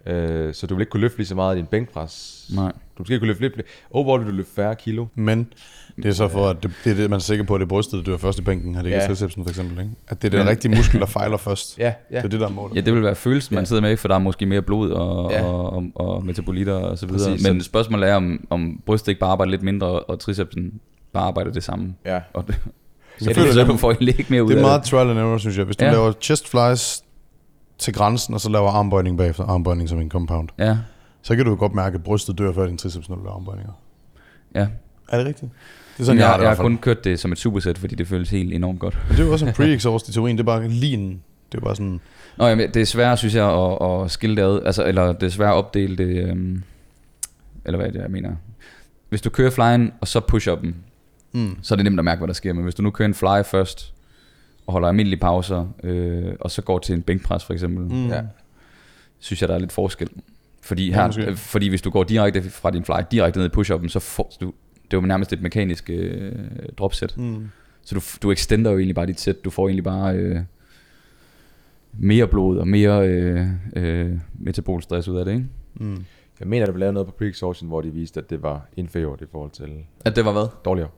[0.07, 2.47] Øh, så du vil ikke kunne løfte lige så meget i din bænkpres.
[2.55, 2.73] nej.
[2.73, 3.55] Du måske kunne løfte lidt.
[3.91, 5.07] Overall vil du løfte færre kilo.
[5.15, 5.53] Men
[5.97, 7.65] det er så for, at det, det er det, man er sikker på, at det
[7.65, 9.07] er brystet, der dør først i bænken, har det ikke Ja.
[9.07, 9.91] tricepsen for eksempel, ikke?
[10.09, 11.79] At det er den Men- rigtige muskel, der fejler først.
[11.79, 12.17] Ja, ja.
[12.17, 12.77] Det er det, der er målet.
[12.77, 13.67] Ja, det vil være følelsen, man Ja.
[13.67, 15.39] sidder med, for der er måske mere blod og, Ja.
[15.39, 15.45] ja.
[15.45, 17.31] og, og, og metabolitter og så videre.
[17.31, 20.81] Præcis, Men så- spørgsmålet er, om, om brystet ikke bare arbejder lidt mindre, og tricepsen
[21.13, 21.95] bare arbejder det samme.
[22.05, 22.21] ja.
[22.35, 22.55] Og det,
[23.21, 25.19] Jeg så, føler, det, det, du får ikke mere ud det er meget trial and
[25.19, 25.65] error, synes jeg.
[25.65, 25.91] Hvis du Ja.
[25.91, 25.97] ja.
[25.97, 27.05] laver chest flies
[27.79, 30.79] til grænsen, og så laver armbøjning bagefter, armbøjning som en compound, Ja,
[31.23, 33.35] så kan du jo godt mærke, at brystet dør før din triceps, når du laver
[33.35, 33.73] armbøjninger.
[34.55, 34.67] ja.
[35.09, 35.53] Er det rigtigt?
[35.53, 37.39] Det er Sådan, sådan, jeg, jeg, har det jeg har kun kørt det som et
[37.39, 38.99] supersæt, fordi det føles helt enormt godt.
[39.09, 41.59] Men det er jo også en pre-exhaust i teorien, det er bare lige en, det
[41.59, 42.01] er bare sådan,
[42.37, 44.61] Nå, jamen, det er svært, synes jeg, at, at skille det ad.
[44.67, 46.29] Altså, eller det er svært at opdele det...
[46.29, 46.63] Øhm,
[47.65, 48.31] eller hvad er det, jeg mener?
[49.09, 50.73] Hvis du kører flyen, og så push-up'en,
[51.33, 52.53] mm, så er det nemt at mærke, hvad der sker.
[52.53, 53.95] Men hvis du nu kører en fly først,
[54.67, 58.09] og holder almindelige pauser, øh, og så går til en bænkpres for eksempel, mm.
[58.09, 58.23] Ja.
[59.19, 60.09] synes jeg, der er lidt forskel.
[60.63, 61.23] Fordi, Ja, her, måske.
[61.27, 64.33] øh, fordi hvis du går direkte fra din fly, direkte ned i push-up'en, så får
[64.41, 64.53] du...
[64.91, 66.33] Det er jo nærmest et mekanisk øh,
[66.79, 67.19] dropset.
[67.19, 67.49] Mm.
[67.83, 69.45] Så du, du extender jo egentlig bare dit sæt.
[69.45, 70.41] Du får egentlig bare øh,
[71.93, 75.47] mere blod og mere øh, øh, metabolstress ud af det, ikke?
[75.75, 76.05] Mm.
[76.41, 79.19] Jeg mener, der blev lavet noget på pre-exhaustion, hvor de viste, at det var inferior
[79.23, 79.69] i forhold til
[80.05, 80.47] At det var hvad?
[80.65, 80.89] dårligere.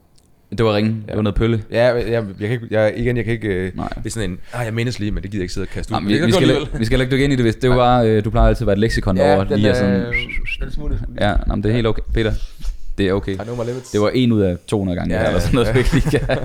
[0.58, 1.04] Det var ringen.
[1.06, 1.10] Ja.
[1.10, 1.62] Det var noget pølle.
[1.72, 3.48] Ja, jeg, jeg, jeg kan ikke, jeg, igen, jeg kan ikke...
[3.48, 3.88] øh, Nej.
[3.88, 5.68] Det er sådan en, ah, jeg mindes lige, men det gider jeg ikke sidde og
[5.68, 6.00] kaste ud.
[6.00, 7.70] Nej, vi, vi, skal, heller- vi skal heller ikke dykke ind i det, hvis det
[7.70, 10.00] var øh, du plejer altid at være et leksikon Ja, over, den, lige at sådan,
[10.00, 10.12] øh,
[10.62, 10.98] den smutte.
[11.20, 12.02] ja, nå, men det er helt okay.
[12.14, 12.32] Peter,
[12.98, 13.32] det er okay.
[13.32, 13.90] I know my limits.
[13.90, 15.78] Det var en ud af 200 gange, Ja, ja, eller sådan noget, ja.
[15.78, 16.20] ikke lige kan.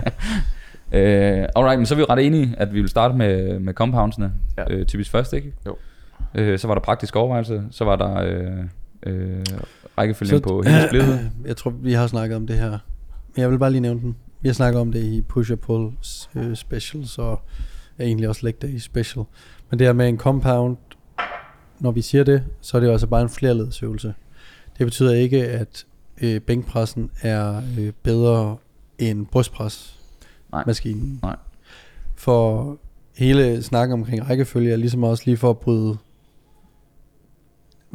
[0.99, 3.73] øh, alright, men så er vi jo ret enige, at vi vil starte med, med
[3.73, 4.63] compoundsene, Ja.
[4.69, 4.75] ja.
[4.75, 5.53] øh, typisk først, ikke?
[5.65, 5.75] Jo.
[6.35, 9.39] Øh, så var der praktisk overvejelse, så var der øh, øh,
[9.97, 11.31] rækkefølgen Så- på hele splittet.
[11.45, 12.77] Jeg tror, vi har snakket om det her.
[13.37, 14.15] Jeg vil bare lige nævne den.
[14.41, 15.91] Vi har snakket om det i push and pull
[16.35, 17.41] øh, specials, og
[17.99, 19.25] egentlig også leg day special.
[19.69, 20.77] Men det her med en compound,
[21.79, 24.13] når vi siger det, så er det jo altså bare en flerledsøvelse.
[24.77, 25.85] Det betyder ikke, at
[26.21, 28.57] øh, bænkpressen er øh, bedre
[28.97, 29.99] end brystpres
[30.51, 30.63] Nej.
[31.23, 31.35] Nej.
[32.15, 32.77] For
[33.17, 35.97] hele snakken omkring rækkefølge er ligesom også lige for at bryde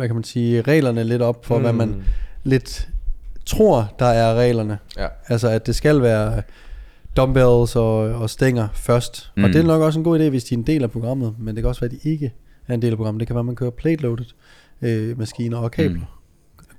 [0.00, 1.62] hvad kan man sige, reglerne lidt op for, mm.
[1.62, 2.04] hvad man
[2.44, 2.88] lidt
[3.50, 4.78] tror, der er reglerne.
[4.98, 5.06] Ja.
[5.28, 6.42] Altså, at det skal være
[7.16, 9.30] dumbbells og, og stænger først.
[9.36, 9.44] Mm.
[9.44, 11.34] Og det er nok også en god idé, hvis de er en del af programmet,
[11.38, 12.32] men det kan også være, at de ikke
[12.68, 13.20] er en del af programmet.
[13.20, 14.26] Det kan være, at man kører plate-loaded
[14.82, 15.98] øh, maskiner og kabler.
[16.00, 16.04] Mm.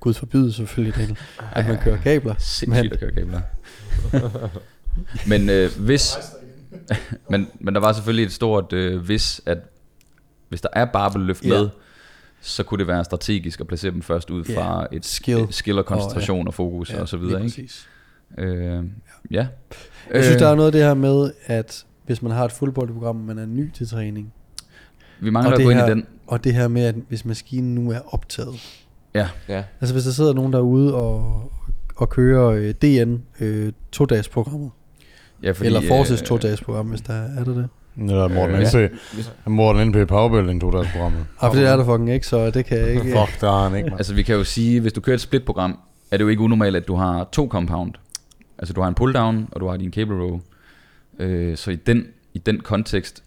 [0.00, 1.16] Gud forbyde selvfølgelig det,
[1.56, 2.34] at man kører kabler.
[2.38, 3.40] Sindssygt at køre kabler.
[5.26, 6.16] men øh, hvis...
[7.30, 9.58] men, men der var selvfølgelig et stort øh, hvis, at
[10.48, 11.48] hvis der er barbelløft Ja.
[11.48, 11.68] med,
[12.42, 14.58] så kunne det være strategisk at placere dem først ud Ja.
[14.60, 15.46] fra et Skill.
[15.50, 17.42] skill, og koncentration og, og fokus og så videre.
[17.42, 17.68] lige Ikke?
[17.68, 17.88] præcis.
[18.38, 18.84] Øh,
[19.30, 19.46] ja.
[20.14, 22.72] Jeg synes, der er noget af det her med, at hvis man har et full
[22.72, 24.32] body program, man er ny til træning,
[25.20, 26.06] Vi mangler og at gå ind her- i den.
[26.26, 28.78] og det her med, at hvis maskinen nu er optaget,
[29.14, 29.64] Ja, Ja.
[29.80, 31.52] Altså hvis der sidder nogen derude og,
[31.96, 34.70] og kører øh, DN øh, to dages programmet
[35.42, 38.28] ja fordi, Eller Forces øh, to dages program Hvis der er, er det det Eller
[38.28, 39.46] Morten Øh, NP.
[39.46, 41.24] Morten NP Powerbuilding tog deres programmet.
[41.40, 43.68] ah, for det er der fucking ikke Så det kan jeg ikke Fuck, der har
[43.68, 43.98] han ikke, man.
[43.98, 45.78] Altså vi kan jo sige, hvis du kører et split-program,
[46.10, 47.92] er det jo ikke unormalt, at du har to compound.
[48.58, 50.40] Altså du har en pull-down, og du har din cable row.
[51.18, 53.22] Øh, så i den, i den kontekst,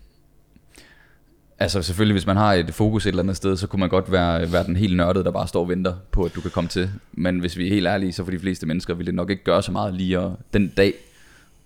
[1.60, 4.12] Altså selvfølgelig, hvis man har et fokus et eller andet sted, så kunne man godt
[4.12, 6.68] være, være den helt nørdede, der bare står og venter på, at du kan komme
[6.68, 6.90] til.
[7.14, 9.44] Men hvis vi er helt ærlige, så for de fleste mennesker vil det nok ikke
[9.44, 10.22] gøre så meget lige
[10.54, 10.94] den dag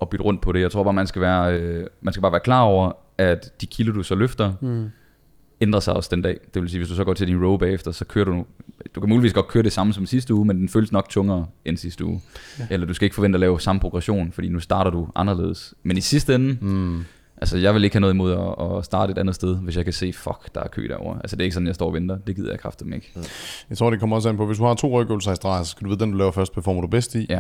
[0.02, 0.62] at bytte rundt på det.
[0.62, 3.66] Jeg tror bare, man skal, være, øh, man skal bare være klar over, at de
[3.66, 4.89] kilo, du så løfter, Mm.
[5.62, 6.38] ændrer sig også den dag.
[6.54, 8.45] Det vil sige, hvis du så går til din row bagefter, så kører du...
[8.95, 11.45] Du kan muligvis godt køre det samme som sidste uge, men den føles nok tungere
[11.66, 12.22] end sidste uge.
[12.60, 12.68] Ja.
[12.70, 15.74] Eller du skal ikke forvente at lave samme progression, fordi nu starter du anderledes.
[15.84, 17.04] Men i sidste ende, Mm.
[17.38, 19.84] altså jeg vil ikke have noget imod at, at starte et andet sted, hvis jeg
[19.84, 21.20] kan se, fuck, der er kø derovre.
[21.24, 22.18] Altså det er ikke sådan, jeg står og venter.
[22.18, 23.12] Det gider jeg kraftigt ikke.
[23.70, 25.72] Jeg tror, det kommer også an på, hvis du har to rygøvelser i streg, så
[25.72, 27.26] skal du vide, den du laver først, performer du bedst i.
[27.30, 27.39] Ja,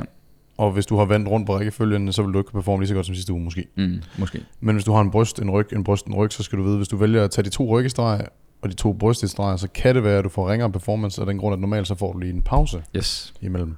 [0.59, 2.93] Og hvis du har vendt rundt på rækkefølgen, så vil du ikke performe lige så
[2.93, 3.65] godt som sidste uge måske.
[3.77, 4.41] mm, måske.
[4.59, 6.63] Men hvis du har en bryst, en ryg, en bryst, en ryg, så skal du
[6.63, 8.25] vide, hvis du vælger at tage de to ryggestreg
[8.61, 11.21] og de to bryst i streg, så kan det være, at du får ringere performance
[11.21, 13.33] af den grund, at normalt så får du lige en pause Yes.
[13.41, 13.75] imellem.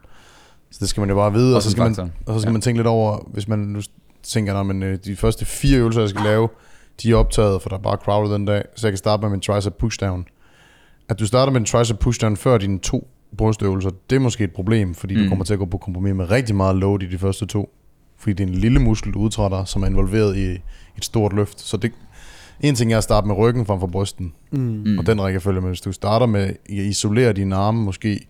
[0.71, 2.51] Så det skal man jo bare vide, og så skal, man, og så skal Ja.
[2.51, 3.81] man tænke lidt over, hvis man nu
[4.23, 6.49] tænker, men, øh, de første fire øvelser, jeg skal lave,
[7.03, 9.29] de er optaget, for der er bare crowded den dag, så jeg kan starte med
[9.29, 10.25] min tricep pushdown.
[11.09, 13.07] At du starter med en tricep pushdown før dine to
[13.37, 15.23] brystøvelser, det er måske et problem, fordi mm.
[15.23, 17.73] Du kommer til at gå på kompromis med rigtig meget load i de første to.
[18.17, 20.45] Fordi det er en lille muskel, du udtrætter, som er involveret i
[20.97, 21.59] et stort løft.
[21.61, 21.91] Så det,
[22.59, 24.97] en ting er at starte med ryggen frem for brysten, Mm.
[24.99, 28.27] og den rækkefølge, men hvis du starter med at isolere dine arme måske,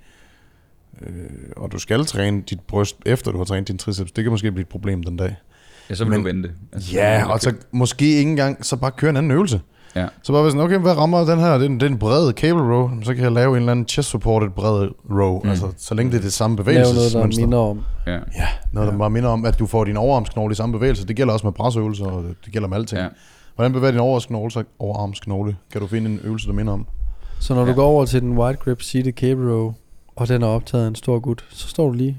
[1.01, 1.09] øh,
[1.57, 4.51] og du skal træne dit bryst, efter du har trænet din triceps, det kan måske
[4.51, 5.35] blive et problem den dag.
[5.89, 6.51] Ja, så vil Men- du vente.
[6.73, 9.61] Altså, Ja, og så måske ikke engang, så bare køre en anden øvelse.
[9.95, 10.07] Ja.
[10.23, 11.53] Så bare sådan, okay, hvad rammer den her?
[11.53, 13.71] Det er en, det er en bred cable row, så kan jeg lave en eller
[13.71, 15.49] anden chest supported bred row, Mm.
[15.49, 17.41] altså så længe det er det samme Lav noget, der bevægelsesmønster.
[17.45, 17.81] minder om.
[18.07, 18.11] Ja.
[18.13, 18.97] Ja, noget der Ja.
[18.99, 21.07] bare minder om, at du får din overarmsknogle i samme bevægelse.
[21.07, 23.01] Det gælder også med presøvelser, og det gælder med alting.
[23.01, 23.07] Ja.
[23.55, 25.57] Hvordan bevæger din overarmsknogle, så overarmsknogle?
[25.71, 26.87] Kan du finde en øvelse, der minder om?
[27.39, 27.75] Så når du Ja.
[27.75, 29.73] går over til den wide grip seated cable row,
[30.15, 32.17] og den er optaget af en stor gut, så står du lige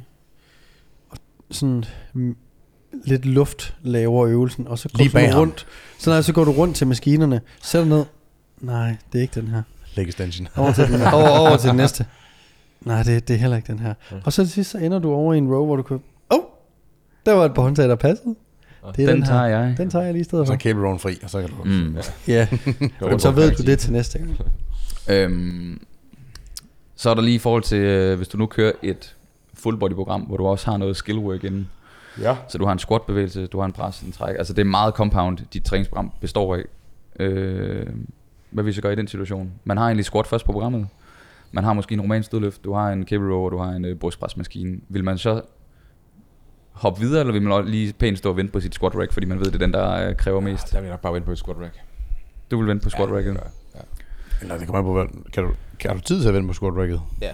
[1.10, 1.16] og
[1.50, 1.84] sådan
[3.04, 5.66] lidt luft laver øvelsen, og så går Lige du rundt.
[5.98, 8.04] Så, nej, så går du rundt til maskinerne, sætter ned.
[8.60, 9.62] Nej, det er ikke den her.
[9.94, 10.48] Leg extension.
[10.56, 12.06] Over til den, over, over til den næste.
[12.80, 13.94] Nej, det, det er heller ikke den her.
[14.24, 15.96] Og så til sidst, så ender du over i en row, hvor du kan...
[16.30, 16.44] Åh, oh,
[17.26, 18.34] der var et på håndtag, der passede.
[18.96, 19.58] Det er Den, den, tager her.
[19.58, 19.74] jeg.
[19.78, 20.54] Den tager jeg lige i stedet Og så for.
[20.54, 21.54] er cable rowen fri, og så kan du...
[21.64, 21.96] Mm.
[22.28, 22.46] Ja,
[23.00, 24.38] Jo, så ved du det til næste gang.
[25.08, 25.80] Øhm,
[26.96, 29.16] så er der lige i forhold til, øh, hvis du nu kører et
[29.54, 31.68] full body program, hvor du også har noget skill work inden.
[32.20, 32.36] Ja.
[32.48, 34.36] Så du har en squat bevægelse, du har en pres, en træk.
[34.38, 36.62] Altså det er meget compound, dit træningsprogram består af.
[37.20, 37.86] Øh,
[38.50, 39.52] hvad vi så gør i den situation?
[39.64, 40.86] Man har egentlig squat først på programmet.
[41.52, 43.96] Man har måske en romansk dødløft, du har en cable row, du har en øh,
[43.96, 44.80] brystpresmaskine.
[44.88, 45.42] Vil man så
[46.72, 49.26] hoppe videre, eller vil man lige pænt stå og vente på sit squat rack, fordi
[49.26, 50.72] man ved, det er den, der øh, kræver mest?
[50.72, 51.74] Der vil jeg nok bare vente på et squat rack.
[52.50, 53.34] Du vil vente på squat racket?
[53.74, 53.80] Ja.
[54.42, 56.74] Eller det kommer an på, kan du, kan du tid til at vende på squat
[56.76, 57.00] racket?
[57.20, 57.30] ja.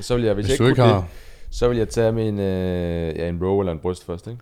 [0.00, 1.00] Så vil jeg, hvis, Hvis, jeg du ikke ikke kunne har...
[1.00, 1.08] det,
[1.56, 4.40] så vil jeg tage min, øh, ja, en row eller en bryst først, ikke?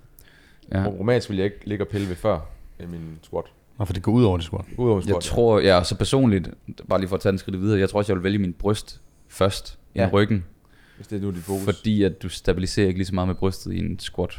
[0.72, 0.86] Ja.
[0.86, 2.40] Romansk vil jeg ikke ligge og pille ved før
[2.80, 3.44] i min squat.
[3.78, 4.64] Nå, for det går ud over det squat.
[4.78, 6.50] Udover Jeg squat, tror, ja, så personligt,
[6.88, 8.52] bare lige for at tage den skridt videre, jeg tror også, jeg vil vælge min
[8.52, 10.04] bryst først, ja.
[10.04, 10.44] End ryggen,
[10.96, 11.64] hvis det er nu dit fokus.
[11.64, 14.38] fordi at du stabiliserer ikke lige så meget med brystet i en squat,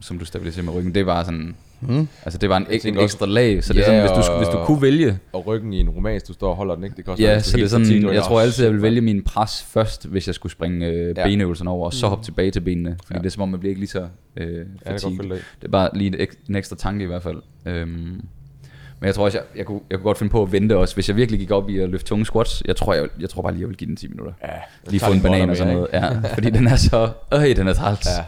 [0.00, 0.94] som du stabiliserer med ryggen.
[0.94, 2.08] Det bare sådan, Mm.
[2.24, 4.48] altså det var en, ek, en ekstra lag, så det er sådan, hvis du, hvis
[4.48, 6.96] du kunne vælge, Og ryggen i en romansk, du står og holder den, ikke?
[6.96, 9.00] Det også ja, så det er helt sådan, og jeg tror altid, jeg vil vælge
[9.00, 11.24] min pres først, hvis jeg skulle springe øh, Ja.
[11.26, 13.22] benøvelserne over, og så hoppe tilbage til benene, fordi Ja.
[13.22, 14.46] det er som om, man bliver ikke lige så øh,
[14.86, 17.42] Ja, det er bare lige ek- en ekstra tanke i hvert fald.
[17.66, 20.76] Øhm, men jeg tror også, jeg, jeg, kunne, jeg kunne godt finde på at vente
[20.76, 20.94] også.
[20.94, 23.42] Hvis jeg virkelig gik op i at løfte tunge squats, jeg tror, jeg, jeg tror
[23.42, 24.32] bare lige, jeg vil give den 10 minutter.
[24.44, 24.48] Ja,
[24.90, 25.88] Lige få en banan og sådan noget.
[25.92, 27.10] Ja, fordi den er så...
[27.34, 28.06] Øh, den er træls.
[28.06, 28.24] Ja.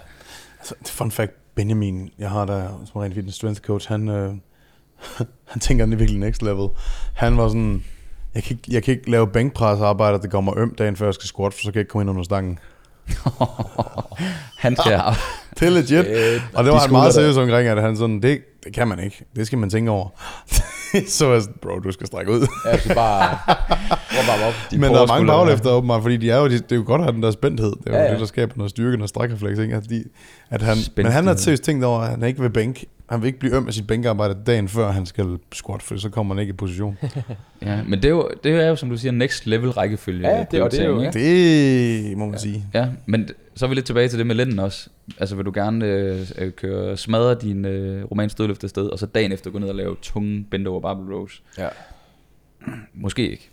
[0.58, 4.34] Altså, fun fact, Benjamin, jeg har der som ren fitness strength coach, han, øh,
[5.52, 6.68] han tænker, han virkelig next level.
[7.14, 7.84] Han var sådan,
[8.34, 11.06] jeg kan, ikke, jeg kan ikke lave bænkpres arbejde, der går mig øm dagen før
[11.06, 12.58] jeg skal squat, for så kan jeg ikke komme ind under stangen.
[14.64, 15.00] Han skal...
[15.60, 16.06] Det er legit.
[16.54, 17.20] Og det var de han meget der.
[17.20, 19.24] seriøs omkring, at han sådan, det, det kan man ikke.
[19.36, 20.08] Det skal man tænke over.
[21.08, 22.46] så sådan, bro, du skal strække ud.
[22.64, 23.38] Ja, du skal bare
[24.48, 24.54] op.
[24.70, 26.82] De Men der er mange bagløfter åbenbart, fordi de er jo, de, det er jo
[26.86, 27.70] godt at have den der spændthed.
[27.70, 29.58] Det er jo Ja, ja, det, der skaber noget styrke, noget strækrefleks.
[29.58, 29.76] Ikke?
[29.76, 30.04] At, de,
[30.50, 32.84] at han, men han har seriøst tænkt over, at han ikke vil bænk.
[33.08, 36.08] Han vil ikke blive øm af sit bænkarbejde dagen før han skal squat, for så
[36.10, 36.98] kommer han ikke i position.
[37.62, 40.28] Ja, men det er, jo, det er jo, som du siger, next level rækkefølge.
[40.28, 41.12] Ja, det- og det er jo- ikke?
[42.10, 42.64] Det må man sige.
[42.74, 44.88] Ja, men så er vi lidt tilbage til det med lænden også.
[45.18, 49.06] Altså vil du gerne øh, øh, køre smadre din øh, romansk dødløft afsted, og så
[49.06, 51.42] dagen efter gå ned og lave tunge bend over barbell rows?
[51.58, 51.68] Ja.
[52.94, 53.48] Måske ikke.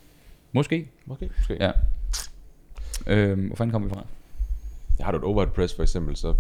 [0.54, 0.88] Måske.
[1.06, 1.58] Måske, måske.
[1.60, 1.72] Ja.
[3.08, 4.06] Øh, hvor fanden kom vi fra?
[5.00, 6.34] Har du et overhead press for eksempel, så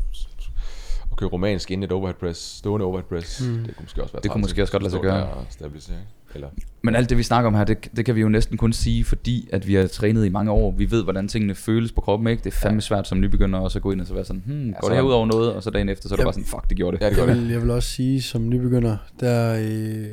[1.15, 3.63] at køre romansk ind i et overhead press, stående overhead press, mm.
[3.63, 5.25] det kunne måske også være Det kunne måske også godt lade sig gøre.
[5.29, 6.11] og stabilisere, ikke?
[6.35, 6.49] Eller,
[6.83, 9.03] Men alt det vi snakker om her, det, det kan vi jo næsten kun sige,
[9.03, 10.71] fordi at vi har trænet i mange år.
[10.71, 12.43] Vi ved, hvordan tingene føles på kroppen, ikke?
[12.43, 14.73] Det er fandme svært som nybegynder også at gå ind og så være sådan, hmm,
[14.73, 15.53] går så det her er- ud over noget?
[15.53, 16.25] Og så dagen efter, så er det Ja.
[16.25, 17.03] bare sådan, fuck, det gjorde det.
[17.03, 17.41] ja, det gør Jeg det.
[17.43, 20.05] vil, jeg vil også sige, som nybegynder, der øh,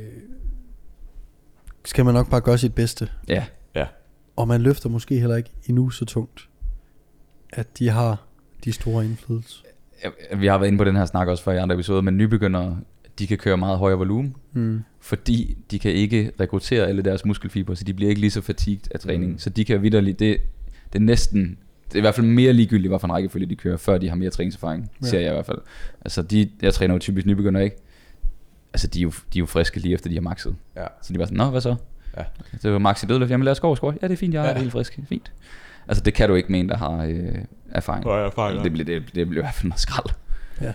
[1.84, 3.08] skal man nok bare gøre sit bedste.
[3.28, 3.44] Ja,
[3.74, 3.86] Ja.
[4.36, 6.48] Og man løfter måske heller ikke endnu så tungt,
[7.52, 8.24] at de har
[8.64, 9.64] de store indflydelse.
[10.36, 12.78] Vi har været inde på den her snak også før i andre episoder, men nybegyndere,
[13.18, 14.80] de kan køre meget højere volumen, Mm.
[15.00, 18.92] fordi de kan ikke rekruttere alle deres muskelfibre, så de bliver ikke lige så fatigued
[18.94, 19.32] af træning.
[19.32, 19.38] Mm.
[19.38, 20.36] Så de kan vidderligt, det,
[20.92, 23.56] det er næsten, det er i hvert fald mere ligegyldigt, hvad for en rækkefølge de
[23.56, 25.06] kører, før de har mere træningserfaring, Ja.
[25.06, 25.58] ser jeg i hvert fald.
[26.04, 27.76] Altså de, jeg træner jo typisk nybegyndere, ikke?
[28.72, 30.56] Altså de er, jo, de er jo friske lige efter de har maxet.
[30.76, 30.84] Ja.
[31.02, 31.74] Så de var sådan, nå hvad så?
[32.16, 32.22] Ja.
[32.62, 33.98] Det var max i dødløft, jamen lad os gå og squat.
[34.02, 34.58] Ja det er fint, jeg er Ja.
[34.58, 35.32] helt frisk, fint.
[35.88, 37.34] Altså det kan du ikke med en, der har øh,
[37.70, 38.04] erfaring.
[38.04, 40.14] Nej, erfaring, det, bliver, det, det bliver i hvert fald noget skrald.
[40.60, 40.72] Ja.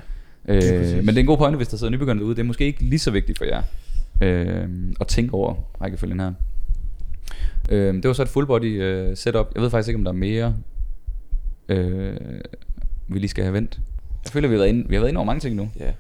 [0.47, 2.35] Øh, men det er en god pointe, hvis der sidder nybegyndere derude.
[2.35, 3.63] Det er måske ikke lige så vigtigt for jer
[4.21, 4.69] øh,
[5.01, 6.33] at tænke over rækkefølgen her.
[7.69, 9.47] Øh, det var så et full body øh, setup.
[9.55, 10.55] Jeg ved faktisk ikke, om der er mere,
[11.69, 12.17] øh,
[13.07, 13.79] vi lige skal have vendt.
[14.23, 15.69] Jeg føler, vi har været inde, vi har været inde over mange ting nu.
[15.79, 15.91] Ja.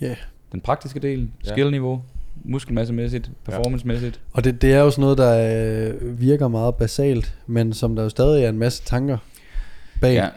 [0.00, 0.06] Ja.
[0.06, 0.16] Yeah.
[0.52, 2.02] Den praktiske del, skillniveau,
[2.44, 4.20] muskelmassemæssigt, performancemæssigt.
[4.32, 8.02] Og det, det er jo sådan noget, der øh, virker meget basalt, men som der
[8.02, 9.18] jo stadig er en masse tanker
[10.00, 10.14] bag.
[10.14, 10.28] Ja.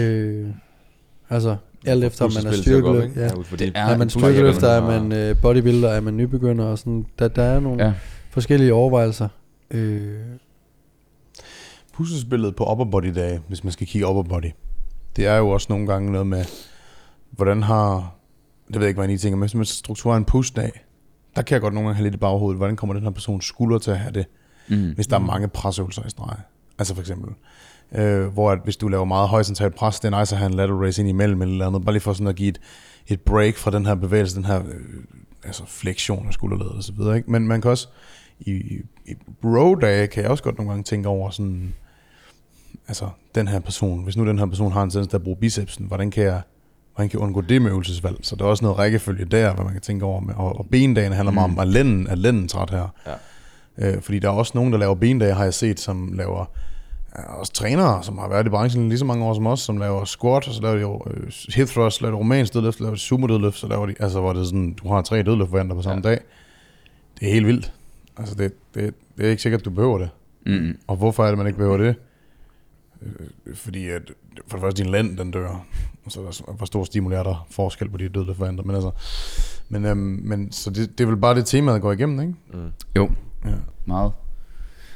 [0.00, 0.48] Øh,
[1.30, 1.56] altså,
[1.86, 3.02] alt efter om man er styrkeløfter.
[3.02, 3.20] ikke?
[3.20, 3.26] Ja.
[3.26, 3.72] Ja, det.
[3.74, 7.06] Er man styrkeløfter, er man øh, bodybuilder, er man nybegynder og sådan.
[7.18, 7.88] Der, der er nogle ja.
[7.88, 7.94] Ja.
[8.30, 9.28] forskellige overvejelser.
[9.70, 10.14] Øh,
[11.92, 14.50] Puslespillet på upper body dage, hvis man skal kigge upper body,
[15.16, 16.44] det er jo også nogle gange noget med,
[17.30, 18.14] hvordan har,
[18.66, 20.85] det ved jeg ikke, hvad I tænker, men hvis man strukturerer en push-dag,
[21.36, 23.44] der kan jeg godt nogle gange have lidt i baghovedet, hvordan kommer den her persons
[23.44, 24.26] skulder til at have det,
[24.68, 24.92] Mm.
[24.94, 26.36] hvis der er mange presøvelser i streg.
[26.78, 27.32] Altså for eksempel,
[27.92, 30.54] øh, hvor at hvis du laver meget højcentralt pres, det er nice at have en
[30.54, 32.60] lateral raise ind imellem eller andet, bare lige for sådan at give et,
[33.08, 34.74] et break fra den her bevægelse, den her øh,
[35.44, 37.16] altså fleksion af skulderledet og så videre.
[37.16, 37.30] Ikke?
[37.30, 37.88] Men man kan også,
[38.40, 41.74] i, i, i bro-dage kan jeg også godt nogle gange tænke over sådan,
[42.88, 45.36] altså den her person, hvis nu den her person har en tendens til at bruge
[45.36, 46.40] bicepsen, hvordan kan jeg
[46.96, 48.16] hvordan kan undgå det med øvelsesvalg?
[48.22, 50.20] Så der er også noget rækkefølge der, hvad man kan tænke over.
[50.20, 50.34] Med.
[50.34, 52.94] Og, og bendagen handler meget om, at lænden er lænden træt her.
[53.06, 53.14] Ja.
[53.78, 56.44] Øh, fordi der er også nogen, der laver bendage, har jeg set, som laver
[57.28, 60.04] også trænere, som har været i branchen lige så mange år som os, som laver
[60.04, 63.00] squat, og så laver de jo øh, hip thrust, laver de romansk dødløft, laver de
[63.00, 65.82] sumo dødløft, så laver de, altså hvor det er sådan, du har tre dødløftvarianter på
[65.82, 66.10] samme ja.
[66.10, 66.20] dag.
[67.20, 67.72] Det er helt vildt.
[68.16, 70.10] Altså det, det, det er ikke sikkert, at du behøver det.
[70.46, 70.78] Mm.
[70.86, 71.96] Og hvorfor er det, man ikke behøver det?
[73.02, 74.02] Øh, fordi at,
[74.48, 75.64] for det første, din land, den dør.
[76.04, 78.64] Og så er der, hvor stor stimuli er der forskel på de dødløftvarianter.
[78.64, 78.90] Men altså,
[79.68, 82.34] men, øhm, men så det, det er vel bare det tema, der går igennem, ikke?
[82.52, 82.72] Mm.
[82.96, 83.10] Jo,
[83.44, 83.50] Ja.
[83.86, 84.12] meget.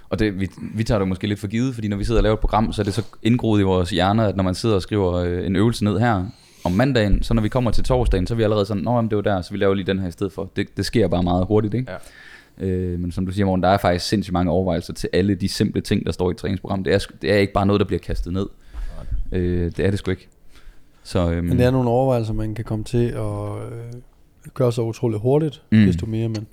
[0.08, 2.22] Og det, vi, vi tager det måske lidt for givet, fordi når vi sidder og
[2.22, 4.74] laver et program, så er det så indgroet i vores hjerner, at når man sidder
[4.74, 6.24] og skriver øh, en øvelse ned her
[6.64, 9.10] om mandagen, så når vi kommer til torsdagen, så er vi allerede sådan, nå, jamen,
[9.10, 10.50] det var der, så vi laver lige den her i stedet for.
[10.56, 11.92] Det, det sker bare meget hurtigt, ikke?
[11.92, 11.96] Ja.
[12.60, 15.48] Øh, men som du siger, Morten, der er faktisk sindssygt mange overvejelser til alle de
[15.48, 16.84] simple ting, der står i et træningsprogram.
[16.84, 18.46] Det er, det er ikke bare noget, der bliver kastet ned.
[19.32, 20.28] Øh, det er det sgu ikke.
[21.02, 23.92] Så, øhm, men det er nogle overvejelser, man kan komme til at øh,
[24.54, 25.86] gøre så utroligt hurtigt, mm.
[25.86, 26.46] desto mere man,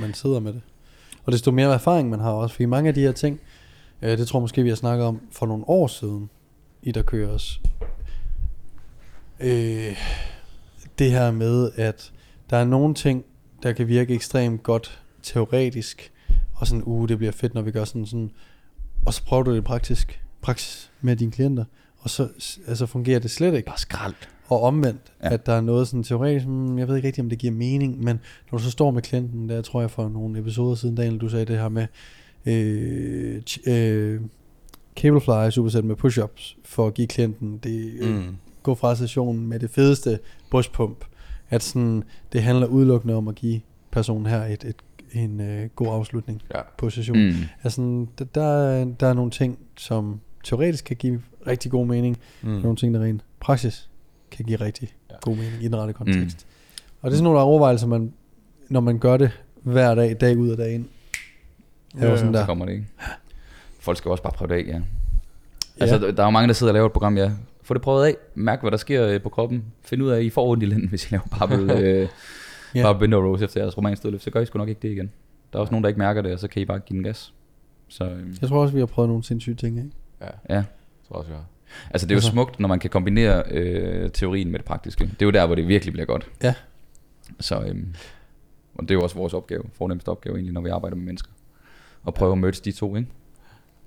[0.00, 0.60] man sidder med det.
[1.24, 3.40] Og desto mere erfaring man har også, fordi mange af de her ting,
[4.02, 6.30] øh, det tror jeg måske, vi har snakket om for nogle år siden,
[6.82, 7.60] i der kører os.
[9.40, 9.96] Øh,
[10.98, 12.12] det her med, at
[12.50, 13.24] der er nogle ting,
[13.62, 16.12] der kan virke ekstremt godt teoretisk,
[16.54, 18.30] og sådan, uh, det bliver fedt, når vi gør sådan sådan,
[19.06, 21.64] og så prøver du det praktisk, praksis med dine klienter,
[21.98, 22.28] og så
[22.68, 23.66] altså, fungerer det slet ikke.
[23.66, 24.14] bare skrald.
[24.48, 25.32] Og omvendt, Ja.
[25.34, 28.04] at der er noget sådan teoretisk, hmm, jeg ved ikke rigtig, om det giver mening,
[28.04, 28.20] men
[28.52, 31.28] når du så står med klienten, der tror jeg for nogle episoder siden, Daniel, du
[31.28, 31.86] sagde det her med
[32.46, 34.20] øh, øh,
[34.96, 38.06] cablefly supersæt med push-ups, for at give klienten det, mm.
[38.08, 38.36] Mm.
[38.62, 40.18] gå fra sessionen med det fedeste
[40.50, 41.04] brystpump,
[41.50, 42.02] at sådan,
[42.32, 43.60] det handler udelukkende om at give
[43.90, 44.76] personen her et, et,
[45.14, 46.60] en øh, god afslutning Ja.
[46.78, 47.26] på sessionen.
[47.28, 47.34] Mm.
[47.64, 52.16] Altså, der, der, er, der er nogle ting, som teoretisk kan give rigtig god mening,
[52.42, 52.48] Mm.
[52.50, 52.54] mm.
[52.60, 53.88] nogle ting, der rent praksis
[54.30, 55.14] kan give rigtig Ja.
[55.22, 56.46] god mening i den rette kontekst.
[56.46, 56.88] Mm.
[57.02, 58.12] Og det er sådan nogle overvejelser, man,
[58.68, 59.30] når man gør det
[59.62, 60.84] hver dag, dag ud og dag ind.
[62.00, 62.46] Ja, Ja, sådan Så der.
[62.46, 62.86] kommer det ikke.
[63.80, 64.72] Folk skal også bare prøve det af, ja.
[64.72, 64.80] Ja.
[65.80, 67.30] Altså, der er jo mange, der sidder og laver et program, ja.
[67.62, 68.14] Få det prøvet af.
[68.34, 69.64] Mærk, hvad der sker øh, på kroppen.
[69.82, 72.08] Find ud af, at I får ondt i lænden, hvis I laver barbell, øh,
[72.74, 72.82] Ja.
[72.82, 74.22] bare bender rows efter jeres romansk dødløft.
[74.24, 75.10] Så gør I sgu nok ikke det igen.
[75.52, 77.04] Der er også nogen, der ikke mærker det, og så kan I bare give den
[77.04, 77.34] gas.
[77.88, 79.90] Så øh, Jeg tror også, vi har prøvet nogle sindssyge ting, ikke?
[80.20, 80.26] ja.
[80.54, 80.64] Jeg
[81.08, 81.44] tror også, jeg har.
[81.90, 85.04] Altså, det er jo Altså- smukt, når man kan kombinere øh, teorien med det praktiske.
[85.04, 86.30] Det er jo der, hvor det virkelig bliver godt.
[86.42, 86.54] Ja.
[87.40, 87.94] Så øhm,
[88.74, 91.30] og det er jo også vores opgave, fornemmeste opgave egentlig, når vi arbejder med mennesker.
[92.06, 93.08] At prøve at merge de to, ikke?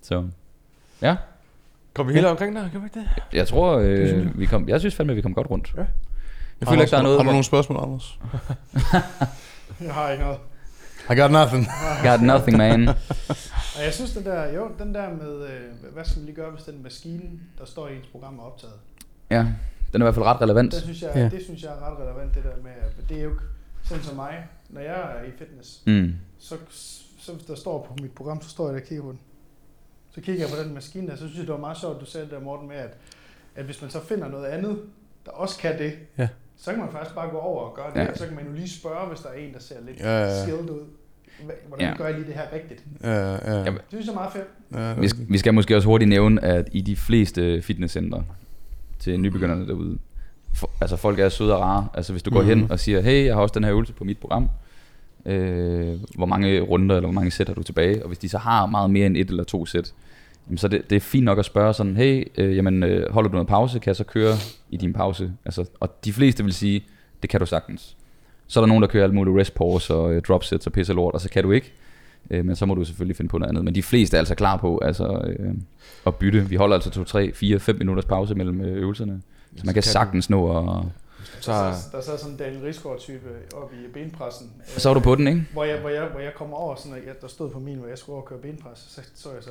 [0.03, 0.27] Så
[1.01, 1.15] ja,
[1.93, 2.69] Kom vi hele omkring der?
[2.69, 3.09] Kan vi ikke det?
[3.33, 4.31] jeg tror, synes øh, jeg.
[4.35, 5.73] vi kom, jeg synes fandme, vi kom godt rundt.
[5.77, 5.85] Ja.
[6.59, 7.17] Jeg føler ikke, der er noget...
[7.17, 8.19] Har du nogle spørgsmål, Anders?
[9.87, 10.39] Jeg har ikke noget.
[11.11, 11.67] I got nothing.
[12.03, 12.87] Got nothing, man.
[13.77, 16.51] Og jeg synes, den der, jo, den der med, øh, hvad skal vi lige gøre,
[16.51, 17.23] hvis den maskine,
[17.59, 18.73] der står i ens program, er optaget?
[19.29, 19.39] Ja,
[19.93, 20.71] den er i hvert fald ret relevant.
[20.73, 21.29] Det synes jeg, ja.
[21.29, 23.41] det synes jeg er ret relevant, det der med, at det er jo ikke
[23.83, 26.13] sådan som mig, når jeg er i fitness, Mm.
[26.39, 26.55] så
[27.19, 29.19] så hvis der står på mit program, så står jeg der og kigger på den.
[30.15, 32.01] Så kigger jeg på den maskine der, så synes jeg, det var meget sjovt, at
[32.01, 32.97] du sagde det der, Morten, med, at,
[33.55, 34.79] at hvis man så finder noget andet,
[35.25, 36.27] der også kan det, Ja.
[36.57, 38.11] Så kan man faktisk bare gå over og gøre det, Ja.
[38.11, 40.23] og så kan man jo lige spørge, hvis der er en, der ser lidt Ja,
[40.23, 40.79] ja, skilled ud.
[41.67, 41.95] Hvordan Ja.
[41.97, 42.83] gør jeg lige det her rigtigt?
[43.03, 43.63] Ja, ja.
[43.65, 44.47] Det synes jeg er meget fedt.
[44.75, 48.23] ja Vi, sk- vi skal måske også hurtigt nævne, at i de fleste fitnesscentre
[48.99, 49.97] til nybegynderne derude,
[50.55, 51.87] for, altså folk er søde og rare.
[51.93, 52.49] Altså hvis du går Mhm.
[52.49, 54.49] hen og siger, hey, jeg har også den her øvelse på mit program.
[55.25, 58.01] Øh, hvor mange runder eller hvor mange sæt har du tilbage?
[58.03, 59.93] Og hvis de så har meget mere end et eller to sæt,
[60.47, 63.29] jamen, så det, det er fint nok at spørge sådan, hey, øh, jamen, øh, holder
[63.29, 63.79] du noget pause?
[63.79, 64.33] Kan jeg så køre
[64.69, 65.33] i din pause?
[65.45, 66.85] Altså, og de fleste vil sige,
[67.21, 67.97] det kan du sagtens.
[68.47, 70.73] Så er der nogen, der kører alt muligt rest pause og øh, drop sets og
[70.73, 71.73] pisse lort, og så kan du ikke.
[72.31, 73.63] Øh, men så må du selvfølgelig finde på noget andet.
[73.63, 75.53] Men de fleste er altså klar på altså, øh,
[76.07, 76.41] at bytte.
[76.49, 79.21] Vi holder altså 2, 3, 4, 5 minutters pause mellem øh, øvelserne.
[79.55, 80.83] Så man kan sagtens nå at...
[81.39, 84.51] Så, Der, så, der sad sådan en Daniel Rigsgaard-type op i benpressen.
[84.65, 85.45] Så er du på den, ikke?
[85.53, 87.77] Hvor jeg, hvor jeg, hvor jeg kommer over, sådan, at jeg, der stod på min,
[87.77, 89.49] hvor jeg skulle over og køre benpres, så så jeg så,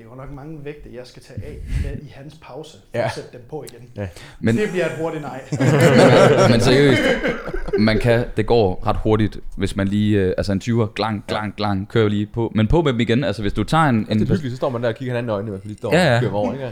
[0.00, 1.58] det er jo nok mange vægte, jeg skal tage af
[2.02, 3.04] i hans pause, for Ja.
[3.04, 3.88] at sætte dem på igen.
[3.96, 4.08] Ja.
[4.40, 5.40] Men, Det bliver et hurtigt nej.
[6.50, 7.00] men seriøst,
[7.78, 11.54] man kan, det går ret hurtigt, hvis man lige, øh, altså en 20'er, glang, glang,
[11.56, 12.52] glang, kører lige på.
[12.54, 14.56] Men på med dem igen, altså hvis du tager en, det er en hyggeligt, så
[14.56, 16.14] står man der og kigger hinanden i øjnene, i hvert fald lige står Ja, ja.
[16.16, 16.70] og kører over, ikke?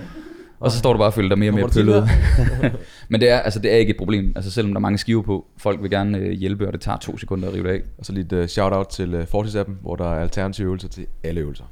[0.61, 2.09] og så står du bare og føler dig mere og mere pøllet.
[3.09, 5.23] Men det er, altså, det er ikke et problem, altså selvom der er mange skiver
[5.23, 5.47] på.
[5.57, 7.81] Folk vil gerne øh, hjælpe, og det tager to sekunder at rive det af.
[7.99, 11.07] Og så lige et uh, shout-out til uh, Fortis-appen, hvor der er alternative øvelser til
[11.25, 11.65] alle øvelser.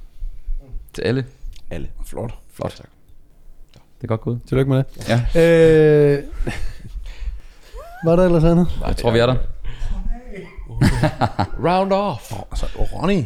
[0.93, 1.25] Til alle.
[1.71, 1.89] Alle.
[2.07, 2.35] Flot.
[2.53, 2.71] Flot.
[2.77, 2.87] Tak.
[3.75, 4.41] Det er godt gået.
[4.49, 5.09] Tillykke med det.
[5.09, 6.23] Ja, Øh,
[8.05, 8.69] var der ellers andet?
[8.87, 9.37] jeg tror vi er der.
[11.69, 12.33] Round off.
[12.51, 13.25] Altså, Ronny.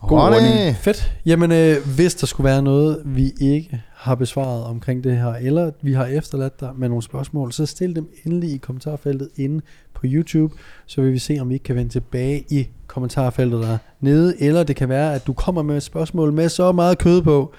[0.00, 0.36] God Ronny.
[0.36, 0.76] ordning.
[0.76, 1.12] Fedt.
[1.26, 5.70] Jamen, øh, hvis der skulle være noget, vi ikke har besvaret omkring det her, eller
[5.82, 9.60] vi har efterladt dig med nogle spørgsmål, så stil dem endelig i kommentarfeltet inde
[9.94, 10.54] på YouTube,
[10.86, 14.62] så vil vi se, om vi ikke kan vende tilbage i kommentarfeltet der nede, eller
[14.62, 17.54] det kan være, at du kommer med et spørgsmål med så meget kød på,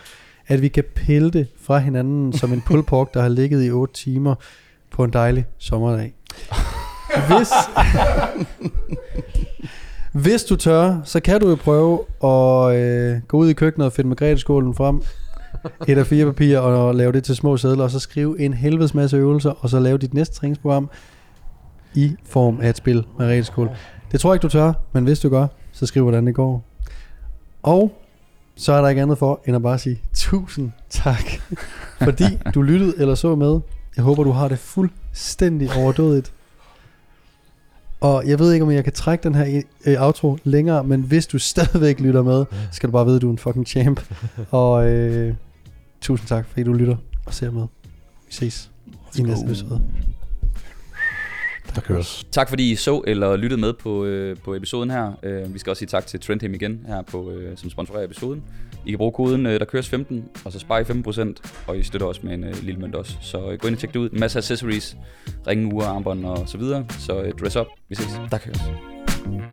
[0.48, 3.72] at vi kan pille det fra hinanden som en pulled pork, der har ligget i
[3.72, 4.36] 8 timer
[4.92, 6.14] på en dejlig sommerdag.
[7.28, 7.50] Hvis,
[10.24, 13.94] hvis du tør, så kan du jo prøve at øh, gå ud i køkkenet og
[13.94, 15.02] finde Margrethe-skålen frem,
[15.88, 18.94] et af fire papir, og lave det til små sædler, og så skrive en helvedes
[18.94, 20.90] masse øvelser, og så lave dit næste træningsprogram
[21.94, 23.70] i form af et spil Margrethe-skål.
[24.12, 26.66] Det tror jeg ikke, du tør, men hvis du gør, så skriv, hvordan det går.
[27.64, 27.92] Og
[28.56, 31.24] så er der ikke andet for, end at bare sige tusind tak,
[32.08, 33.60] fordi du lyttede eller så med.
[33.96, 36.34] Jeg håber, du har det fuldstændig overdådigt.
[38.02, 41.28] Og jeg ved ikke, om jeg kan trække den her øh, outro længere, men hvis
[41.28, 44.02] du stadigvæk lytter med, så skal du bare vide, at du er en fucking champ.
[44.52, 45.34] Og øh,
[46.02, 46.96] tusind tak, fordi du lytter
[47.26, 47.66] og ser med.
[48.28, 48.72] Vi ses
[49.18, 49.82] i næste episode.
[51.76, 52.28] Der køres.
[52.32, 55.12] Tak fordi I så eller lyttede med på, øh, på episoden her.
[55.24, 58.44] Øh, vi skal også sige tak til Trendham igen her, på, øh, som sponsorerer episoden.
[58.86, 61.84] I kan bruge koden, øh, der køres 15, og så sparer I 15%, og I
[61.84, 63.18] støtter også med en øh, lille mønt også.
[63.22, 64.10] Så øh, gå ind og tjek det ud.
[64.10, 64.98] En masse accessories,
[65.48, 66.86] ringe, ure, armbånd og så videre.
[67.00, 67.68] Så øh, dress up.
[67.90, 68.22] Vi ses.
[68.32, 68.60] Der køres.